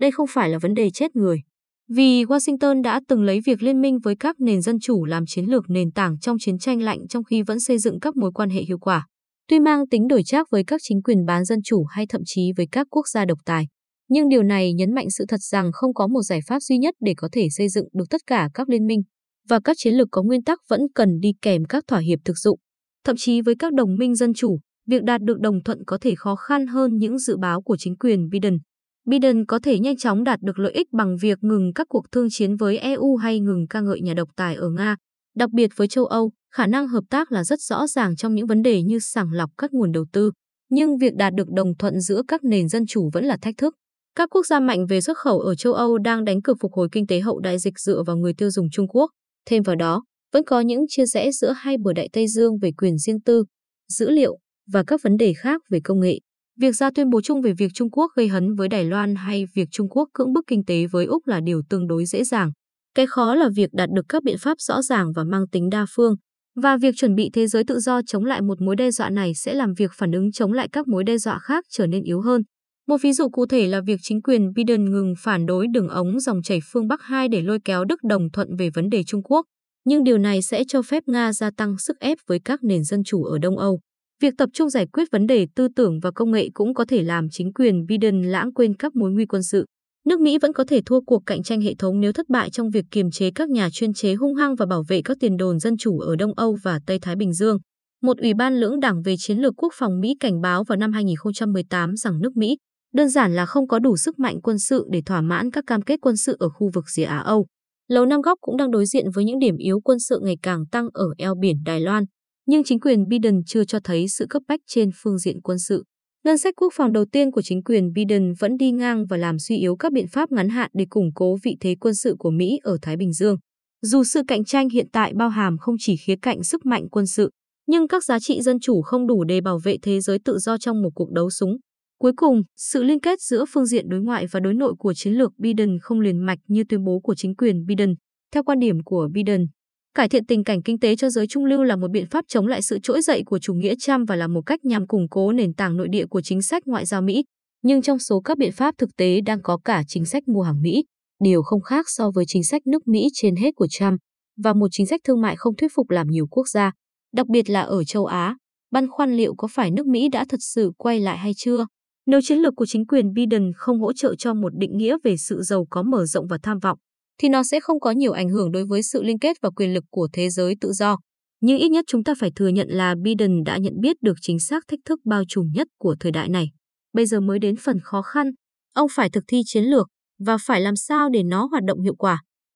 Đây 0.00 0.10
không 0.10 0.26
phải 0.30 0.48
là 0.48 0.58
vấn 0.58 0.74
đề 0.74 0.90
chết 0.90 1.16
người. 1.16 1.42
Vì 1.88 2.24
Washington 2.24 2.82
đã 2.82 3.00
từng 3.08 3.22
lấy 3.22 3.40
việc 3.40 3.62
liên 3.62 3.80
minh 3.80 3.98
với 3.98 4.16
các 4.16 4.40
nền 4.40 4.62
dân 4.62 4.80
chủ 4.80 5.04
làm 5.04 5.26
chiến 5.26 5.44
lược 5.44 5.64
nền 5.68 5.90
tảng 5.90 6.18
trong 6.18 6.36
chiến 6.40 6.58
tranh 6.58 6.82
lạnh 6.82 7.08
trong 7.08 7.24
khi 7.24 7.42
vẫn 7.42 7.60
xây 7.60 7.78
dựng 7.78 8.00
các 8.00 8.16
mối 8.16 8.32
quan 8.32 8.50
hệ 8.50 8.62
hiệu 8.62 8.78
quả. 8.78 9.06
Tuy 9.48 9.60
mang 9.60 9.88
tính 9.88 10.08
đổi 10.08 10.22
trác 10.22 10.50
với 10.50 10.64
các 10.66 10.80
chính 10.84 11.02
quyền 11.02 11.24
bán 11.24 11.44
dân 11.44 11.58
chủ 11.64 11.84
hay 11.84 12.06
thậm 12.08 12.20
chí 12.24 12.52
với 12.56 12.66
các 12.72 12.86
quốc 12.90 13.08
gia 13.08 13.24
độc 13.24 13.38
tài, 13.44 13.64
nhưng 14.08 14.28
điều 14.28 14.42
này 14.42 14.72
nhấn 14.72 14.94
mạnh 14.94 15.10
sự 15.10 15.24
thật 15.28 15.40
rằng 15.40 15.72
không 15.72 15.94
có 15.94 16.06
một 16.06 16.22
giải 16.22 16.40
pháp 16.46 16.62
duy 16.62 16.78
nhất 16.78 16.94
để 17.00 17.14
có 17.16 17.28
thể 17.32 17.48
xây 17.50 17.68
dựng 17.68 17.84
được 17.92 18.04
tất 18.10 18.20
cả 18.26 18.48
các 18.54 18.68
liên 18.68 18.86
minh, 18.86 19.02
và 19.48 19.60
các 19.64 19.76
chiến 19.78 19.94
lược 19.94 20.08
có 20.10 20.22
nguyên 20.22 20.42
tắc 20.42 20.58
vẫn 20.68 20.80
cần 20.94 21.08
đi 21.20 21.32
kèm 21.42 21.64
các 21.64 21.84
thỏa 21.86 21.98
hiệp 21.98 22.18
thực 22.24 22.38
dụng. 22.38 22.58
Thậm 23.04 23.16
chí 23.18 23.40
với 23.40 23.54
các 23.58 23.72
đồng 23.72 23.96
minh 23.98 24.14
dân 24.14 24.34
chủ, 24.34 24.58
việc 24.86 25.02
đạt 25.02 25.20
được 25.20 25.40
đồng 25.40 25.62
thuận 25.62 25.78
có 25.86 25.98
thể 26.00 26.14
khó 26.16 26.36
khăn 26.36 26.66
hơn 26.66 26.96
những 26.96 27.18
dự 27.18 27.36
báo 27.36 27.62
của 27.62 27.76
chính 27.76 27.96
quyền 27.96 28.28
Biden. 28.28 28.58
Biden 29.06 29.46
có 29.46 29.58
thể 29.62 29.78
nhanh 29.78 29.96
chóng 29.96 30.24
đạt 30.24 30.40
được 30.42 30.58
lợi 30.58 30.72
ích 30.72 30.92
bằng 30.92 31.16
việc 31.22 31.38
ngừng 31.40 31.72
các 31.74 31.86
cuộc 31.90 32.04
thương 32.12 32.26
chiến 32.30 32.56
với 32.56 32.78
EU 32.78 33.16
hay 33.16 33.40
ngừng 33.40 33.66
ca 33.70 33.80
ngợi 33.80 34.00
nhà 34.00 34.14
độc 34.14 34.28
tài 34.36 34.54
ở 34.54 34.70
Nga. 34.70 34.96
Đặc 35.36 35.50
biệt 35.52 35.70
với 35.76 35.88
châu 35.88 36.06
Âu, 36.06 36.32
khả 36.54 36.66
năng 36.66 36.88
hợp 36.88 37.04
tác 37.10 37.32
là 37.32 37.44
rất 37.44 37.60
rõ 37.60 37.86
ràng 37.86 38.16
trong 38.16 38.34
những 38.34 38.46
vấn 38.46 38.62
đề 38.62 38.82
như 38.82 38.98
sàng 38.98 39.32
lọc 39.32 39.50
các 39.58 39.72
nguồn 39.72 39.92
đầu 39.92 40.04
tư. 40.12 40.32
Nhưng 40.70 40.98
việc 40.98 41.14
đạt 41.16 41.34
được 41.34 41.48
đồng 41.50 41.76
thuận 41.78 42.00
giữa 42.00 42.22
các 42.28 42.44
nền 42.44 42.68
dân 42.68 42.86
chủ 42.86 43.10
vẫn 43.12 43.24
là 43.24 43.36
thách 43.42 43.54
thức. 43.58 43.74
Các 44.14 44.28
quốc 44.30 44.46
gia 44.46 44.60
mạnh 44.60 44.86
về 44.86 45.00
xuất 45.00 45.18
khẩu 45.18 45.40
ở 45.40 45.54
châu 45.54 45.72
Âu 45.72 45.98
đang 45.98 46.24
đánh 46.24 46.42
cược 46.42 46.56
phục 46.60 46.72
hồi 46.72 46.88
kinh 46.92 47.06
tế 47.06 47.20
hậu 47.20 47.40
đại 47.40 47.58
dịch 47.58 47.78
dựa 47.78 48.02
vào 48.02 48.16
người 48.16 48.34
tiêu 48.34 48.50
dùng 48.50 48.70
Trung 48.70 48.88
Quốc. 48.88 49.10
Thêm 49.46 49.62
vào 49.62 49.76
đó, 49.76 50.04
vẫn 50.32 50.44
có 50.44 50.60
những 50.60 50.84
chia 50.88 51.06
rẽ 51.06 51.30
giữa 51.30 51.52
hai 51.56 51.76
bờ 51.84 51.92
đại 51.92 52.08
Tây 52.12 52.26
Dương 52.28 52.58
về 52.58 52.70
quyền 52.72 52.98
riêng 52.98 53.20
tư, 53.20 53.44
dữ 53.88 54.10
liệu 54.10 54.38
và 54.72 54.84
các 54.86 55.00
vấn 55.02 55.16
đề 55.16 55.32
khác 55.34 55.62
về 55.70 55.80
công 55.84 56.00
nghệ. 56.00 56.18
Việc 56.60 56.72
ra 56.72 56.90
tuyên 56.94 57.10
bố 57.10 57.20
chung 57.20 57.40
về 57.40 57.52
việc 57.58 57.70
Trung 57.74 57.90
Quốc 57.90 58.10
gây 58.16 58.28
hấn 58.28 58.54
với 58.54 58.68
Đài 58.68 58.84
Loan 58.84 59.14
hay 59.14 59.44
việc 59.54 59.68
Trung 59.70 59.88
Quốc 59.88 60.08
cưỡng 60.12 60.32
bức 60.32 60.44
kinh 60.46 60.64
tế 60.64 60.86
với 60.86 61.06
Úc 61.06 61.26
là 61.26 61.40
điều 61.40 61.62
tương 61.68 61.86
đối 61.86 62.04
dễ 62.06 62.24
dàng. 62.24 62.52
Cái 62.94 63.06
khó 63.06 63.34
là 63.34 63.48
việc 63.56 63.70
đạt 63.72 63.88
được 63.94 64.04
các 64.08 64.22
biện 64.22 64.36
pháp 64.38 64.60
rõ 64.60 64.82
ràng 64.82 65.12
và 65.12 65.24
mang 65.24 65.48
tính 65.48 65.70
đa 65.70 65.86
phương, 65.94 66.14
và 66.56 66.76
việc 66.76 66.94
chuẩn 66.96 67.14
bị 67.14 67.30
thế 67.32 67.46
giới 67.46 67.64
tự 67.66 67.80
do 67.80 68.00
chống 68.06 68.24
lại 68.24 68.42
một 68.42 68.60
mối 68.60 68.76
đe 68.76 68.90
dọa 68.90 69.10
này 69.10 69.34
sẽ 69.34 69.54
làm 69.54 69.74
việc 69.74 69.90
phản 69.94 70.12
ứng 70.12 70.32
chống 70.32 70.52
lại 70.52 70.68
các 70.72 70.88
mối 70.88 71.04
đe 71.04 71.18
dọa 71.18 71.38
khác 71.38 71.64
trở 71.70 71.86
nên 71.86 72.02
yếu 72.02 72.20
hơn. 72.20 72.42
Một 72.88 72.96
ví 73.02 73.12
dụ 73.12 73.28
cụ 73.28 73.46
thể 73.46 73.66
là 73.66 73.80
việc 73.86 74.00
chính 74.02 74.22
quyền 74.22 74.52
Biden 74.52 74.90
ngừng 74.90 75.14
phản 75.18 75.46
đối 75.46 75.66
đường 75.72 75.88
ống 75.88 76.20
dòng 76.20 76.42
chảy 76.42 76.58
phương 76.72 76.88
Bắc 76.88 77.02
2 77.02 77.28
để 77.28 77.42
lôi 77.42 77.58
kéo 77.64 77.84
Đức 77.84 77.98
đồng 78.08 78.30
thuận 78.30 78.56
về 78.56 78.70
vấn 78.70 78.88
đề 78.88 79.04
Trung 79.04 79.22
Quốc. 79.22 79.46
Nhưng 79.84 80.04
điều 80.04 80.18
này 80.18 80.42
sẽ 80.42 80.64
cho 80.68 80.82
phép 80.82 81.02
Nga 81.06 81.32
gia 81.32 81.50
tăng 81.56 81.78
sức 81.78 81.96
ép 82.00 82.18
với 82.26 82.38
các 82.44 82.60
nền 82.62 82.84
dân 82.84 83.04
chủ 83.04 83.24
ở 83.24 83.38
Đông 83.38 83.58
Âu. 83.58 83.80
Việc 84.20 84.34
tập 84.38 84.48
trung 84.52 84.70
giải 84.70 84.86
quyết 84.86 85.08
vấn 85.12 85.26
đề 85.26 85.46
tư 85.54 85.68
tưởng 85.76 86.00
và 86.00 86.10
công 86.14 86.30
nghệ 86.30 86.48
cũng 86.54 86.74
có 86.74 86.84
thể 86.88 87.02
làm 87.02 87.28
chính 87.30 87.52
quyền 87.52 87.86
Biden 87.86 88.22
lãng 88.22 88.52
quên 88.52 88.76
các 88.76 88.96
mối 88.96 89.10
nguy 89.10 89.26
quân 89.26 89.42
sự. 89.42 89.64
Nước 90.08 90.20
Mỹ 90.20 90.38
vẫn 90.38 90.52
có 90.52 90.64
thể 90.68 90.80
thua 90.86 91.00
cuộc 91.00 91.22
cạnh 91.26 91.42
tranh 91.42 91.60
hệ 91.60 91.74
thống 91.78 92.00
nếu 92.00 92.12
thất 92.12 92.28
bại 92.28 92.50
trong 92.50 92.70
việc 92.70 92.84
kiềm 92.90 93.10
chế 93.10 93.30
các 93.34 93.50
nhà 93.50 93.68
chuyên 93.72 93.92
chế 93.92 94.14
hung 94.14 94.34
hăng 94.34 94.54
và 94.54 94.66
bảo 94.66 94.84
vệ 94.88 95.02
các 95.04 95.16
tiền 95.20 95.36
đồn 95.36 95.58
dân 95.58 95.76
chủ 95.76 95.98
ở 95.98 96.16
Đông 96.16 96.32
Âu 96.36 96.56
và 96.62 96.80
Tây 96.86 96.98
Thái 97.02 97.16
Bình 97.16 97.32
Dương. 97.32 97.58
Một 98.02 98.18
ủy 98.18 98.34
ban 98.34 98.54
lưỡng 98.54 98.80
đảng 98.80 99.02
về 99.02 99.14
chiến 99.18 99.38
lược 99.38 99.54
quốc 99.56 99.72
phòng 99.76 100.00
Mỹ 100.00 100.14
cảnh 100.20 100.40
báo 100.40 100.64
vào 100.64 100.76
năm 100.76 100.92
2018 100.92 101.96
rằng 101.96 102.20
nước 102.20 102.36
Mỹ 102.36 102.56
đơn 102.94 103.08
giản 103.08 103.34
là 103.34 103.46
không 103.46 103.68
có 103.68 103.78
đủ 103.78 103.96
sức 103.96 104.18
mạnh 104.18 104.40
quân 104.42 104.58
sự 104.58 104.86
để 104.90 105.02
thỏa 105.06 105.20
mãn 105.20 105.50
các 105.50 105.64
cam 105.66 105.82
kết 105.82 106.00
quân 106.02 106.16
sự 106.16 106.36
ở 106.38 106.48
khu 106.48 106.70
vực 106.74 106.84
rìa 106.90 107.04
Á 107.04 107.18
Âu. 107.18 107.46
Lầu 107.88 108.06
Năm 108.06 108.20
Góc 108.20 108.38
cũng 108.40 108.56
đang 108.56 108.70
đối 108.70 108.86
diện 108.86 109.04
với 109.14 109.24
những 109.24 109.38
điểm 109.38 109.56
yếu 109.56 109.80
quân 109.80 109.98
sự 109.98 110.20
ngày 110.22 110.36
càng 110.42 110.66
tăng 110.66 110.88
ở 110.92 111.06
eo 111.18 111.34
biển 111.40 111.56
Đài 111.64 111.80
Loan, 111.80 112.04
nhưng 112.46 112.64
chính 112.64 112.80
quyền 112.80 113.08
Biden 113.08 113.40
chưa 113.46 113.64
cho 113.64 113.78
thấy 113.84 114.08
sự 114.08 114.26
cấp 114.30 114.42
bách 114.48 114.60
trên 114.66 114.90
phương 115.02 115.18
diện 115.18 115.40
quân 115.42 115.58
sự. 115.58 115.84
Ngân 116.26 116.38
sách 116.38 116.54
quốc 116.56 116.72
phòng 116.76 116.92
đầu 116.92 117.04
tiên 117.04 117.30
của 117.30 117.42
chính 117.42 117.62
quyền 117.62 117.92
Biden 117.92 118.32
vẫn 118.38 118.56
đi 118.56 118.70
ngang 118.70 119.06
và 119.06 119.16
làm 119.16 119.38
suy 119.38 119.56
yếu 119.56 119.76
các 119.76 119.92
biện 119.92 120.06
pháp 120.08 120.32
ngắn 120.32 120.48
hạn 120.48 120.70
để 120.74 120.86
củng 120.90 121.10
cố 121.14 121.36
vị 121.42 121.56
thế 121.60 121.74
quân 121.80 121.94
sự 121.94 122.16
của 122.18 122.30
Mỹ 122.30 122.58
ở 122.62 122.78
Thái 122.82 122.96
Bình 122.96 123.12
Dương. 123.12 123.36
Dù 123.82 124.04
sự 124.04 124.22
cạnh 124.28 124.44
tranh 124.44 124.68
hiện 124.68 124.86
tại 124.92 125.12
bao 125.14 125.28
hàm 125.28 125.58
không 125.58 125.74
chỉ 125.78 125.96
khía 125.96 126.14
cạnh 126.22 126.42
sức 126.42 126.66
mạnh 126.66 126.88
quân 126.90 127.06
sự, 127.06 127.30
nhưng 127.66 127.88
các 127.88 128.04
giá 128.04 128.18
trị 128.18 128.42
dân 128.42 128.60
chủ 128.60 128.82
không 128.82 129.06
đủ 129.06 129.24
để 129.24 129.40
bảo 129.40 129.58
vệ 129.64 129.76
thế 129.82 130.00
giới 130.00 130.18
tự 130.24 130.38
do 130.38 130.58
trong 130.58 130.82
một 130.82 130.90
cuộc 130.94 131.12
đấu 131.12 131.30
súng. 131.30 131.56
Cuối 131.98 132.12
cùng, 132.16 132.42
sự 132.56 132.82
liên 132.82 133.00
kết 133.00 133.20
giữa 133.20 133.44
phương 133.52 133.66
diện 133.66 133.88
đối 133.88 134.00
ngoại 134.00 134.26
và 134.30 134.40
đối 134.40 134.54
nội 134.54 134.74
của 134.78 134.94
chiến 134.94 135.12
lược 135.12 135.32
Biden 135.38 135.78
không 135.82 136.00
liền 136.00 136.18
mạch 136.26 136.38
như 136.48 136.64
tuyên 136.68 136.84
bố 136.84 137.00
của 137.00 137.14
chính 137.14 137.34
quyền 137.36 137.66
Biden. 137.66 137.94
Theo 138.34 138.42
quan 138.42 138.58
điểm 138.58 138.82
của 138.84 139.08
Biden, 139.12 139.46
cải 139.94 140.08
thiện 140.08 140.26
tình 140.26 140.44
cảnh 140.44 140.62
kinh 140.62 140.78
tế 140.78 140.96
cho 140.96 141.10
giới 141.10 141.26
trung 141.26 141.44
lưu 141.44 141.62
là 141.62 141.76
một 141.76 141.90
biện 141.90 142.06
pháp 142.06 142.24
chống 142.28 142.46
lại 142.46 142.62
sự 142.62 142.78
trỗi 142.82 143.02
dậy 143.02 143.22
của 143.26 143.38
chủ 143.38 143.54
nghĩa 143.54 143.74
Trump 143.78 144.08
và 144.08 144.16
là 144.16 144.26
một 144.26 144.40
cách 144.46 144.64
nhằm 144.64 144.86
củng 144.86 145.08
cố 145.08 145.32
nền 145.32 145.54
tảng 145.54 145.76
nội 145.76 145.88
địa 145.88 146.06
của 146.06 146.20
chính 146.20 146.42
sách 146.42 146.62
ngoại 146.66 146.86
giao 146.86 147.02
Mỹ. 147.02 147.24
Nhưng 147.62 147.82
trong 147.82 147.98
số 147.98 148.20
các 148.20 148.38
biện 148.38 148.52
pháp 148.52 148.74
thực 148.78 148.96
tế 148.96 149.20
đang 149.20 149.42
có 149.42 149.58
cả 149.64 149.82
chính 149.88 150.04
sách 150.04 150.28
mua 150.28 150.42
hàng 150.42 150.62
Mỹ, 150.62 150.84
điều 151.24 151.42
không 151.42 151.60
khác 151.60 151.86
so 151.88 152.10
với 152.10 152.24
chính 152.28 152.44
sách 152.44 152.66
nước 152.66 152.88
Mỹ 152.88 153.08
trên 153.12 153.36
hết 153.36 153.50
của 153.56 153.66
Trump 153.70 154.00
và 154.36 154.52
một 154.52 154.68
chính 154.70 154.86
sách 154.86 155.00
thương 155.04 155.20
mại 155.20 155.36
không 155.36 155.56
thuyết 155.56 155.72
phục 155.74 155.90
làm 155.90 156.06
nhiều 156.10 156.26
quốc 156.30 156.48
gia, 156.48 156.72
đặc 157.12 157.26
biệt 157.28 157.50
là 157.50 157.60
ở 157.60 157.84
châu 157.84 158.06
Á. 158.06 158.36
Băn 158.70 158.88
khoăn 158.90 159.16
liệu 159.16 159.34
có 159.34 159.48
phải 159.50 159.70
nước 159.70 159.86
Mỹ 159.86 160.08
đã 160.08 160.24
thật 160.28 160.40
sự 160.40 160.72
quay 160.76 161.00
lại 161.00 161.18
hay 161.18 161.32
chưa? 161.36 161.66
Nếu 162.06 162.20
chiến 162.22 162.38
lược 162.38 162.54
của 162.56 162.66
chính 162.66 162.86
quyền 162.86 163.12
Biden 163.12 163.52
không 163.56 163.80
hỗ 163.80 163.92
trợ 163.92 164.14
cho 164.14 164.34
một 164.34 164.52
định 164.58 164.76
nghĩa 164.76 164.96
về 165.04 165.16
sự 165.16 165.42
giàu 165.42 165.66
có 165.70 165.82
mở 165.82 166.04
rộng 166.06 166.26
và 166.26 166.38
tham 166.42 166.58
vọng, 166.58 166.78
thì 167.18 167.28
nó 167.28 167.42
sẽ 167.42 167.60
không 167.60 167.80
có 167.80 167.90
nhiều 167.90 168.12
ảnh 168.12 168.28
hưởng 168.28 168.52
đối 168.52 168.64
với 168.64 168.82
sự 168.82 169.02
liên 169.02 169.18
kết 169.18 169.36
và 169.42 169.50
quyền 169.50 169.74
lực 169.74 169.84
của 169.90 170.08
thế 170.12 170.30
giới 170.30 170.54
tự 170.60 170.72
do. 170.72 170.96
Nhưng 171.40 171.58
ít 171.58 171.68
nhất 171.68 171.84
chúng 171.88 172.04
ta 172.04 172.14
phải 172.20 172.30
thừa 172.36 172.48
nhận 172.48 172.68
là 172.68 172.94
Biden 173.02 173.44
đã 173.44 173.58
nhận 173.58 173.80
biết 173.80 173.96
được 174.02 174.14
chính 174.20 174.40
xác 174.40 174.64
thách 174.68 174.80
thức 174.84 175.00
bao 175.04 175.22
trùm 175.28 175.50
nhất 175.54 175.68
của 175.78 175.96
thời 176.00 176.12
đại 176.12 176.28
này. 176.28 176.50
Bây 176.92 177.06
giờ 177.06 177.20
mới 177.20 177.38
đến 177.38 177.54
phần 177.56 177.76
khó 177.82 178.02
khăn, 178.02 178.30
ông 178.74 178.88
phải 178.90 179.10
thực 179.10 179.24
thi 179.28 179.42
chiến 179.44 179.64
lược 179.64 179.88
và 180.18 180.36
phải 180.40 180.60
làm 180.60 180.76
sao 180.76 181.08
để 181.08 181.22
nó 181.22 181.48
hoạt 181.50 181.64
động 181.64 181.80
hiệu 181.80 181.94
quả. 181.94 182.22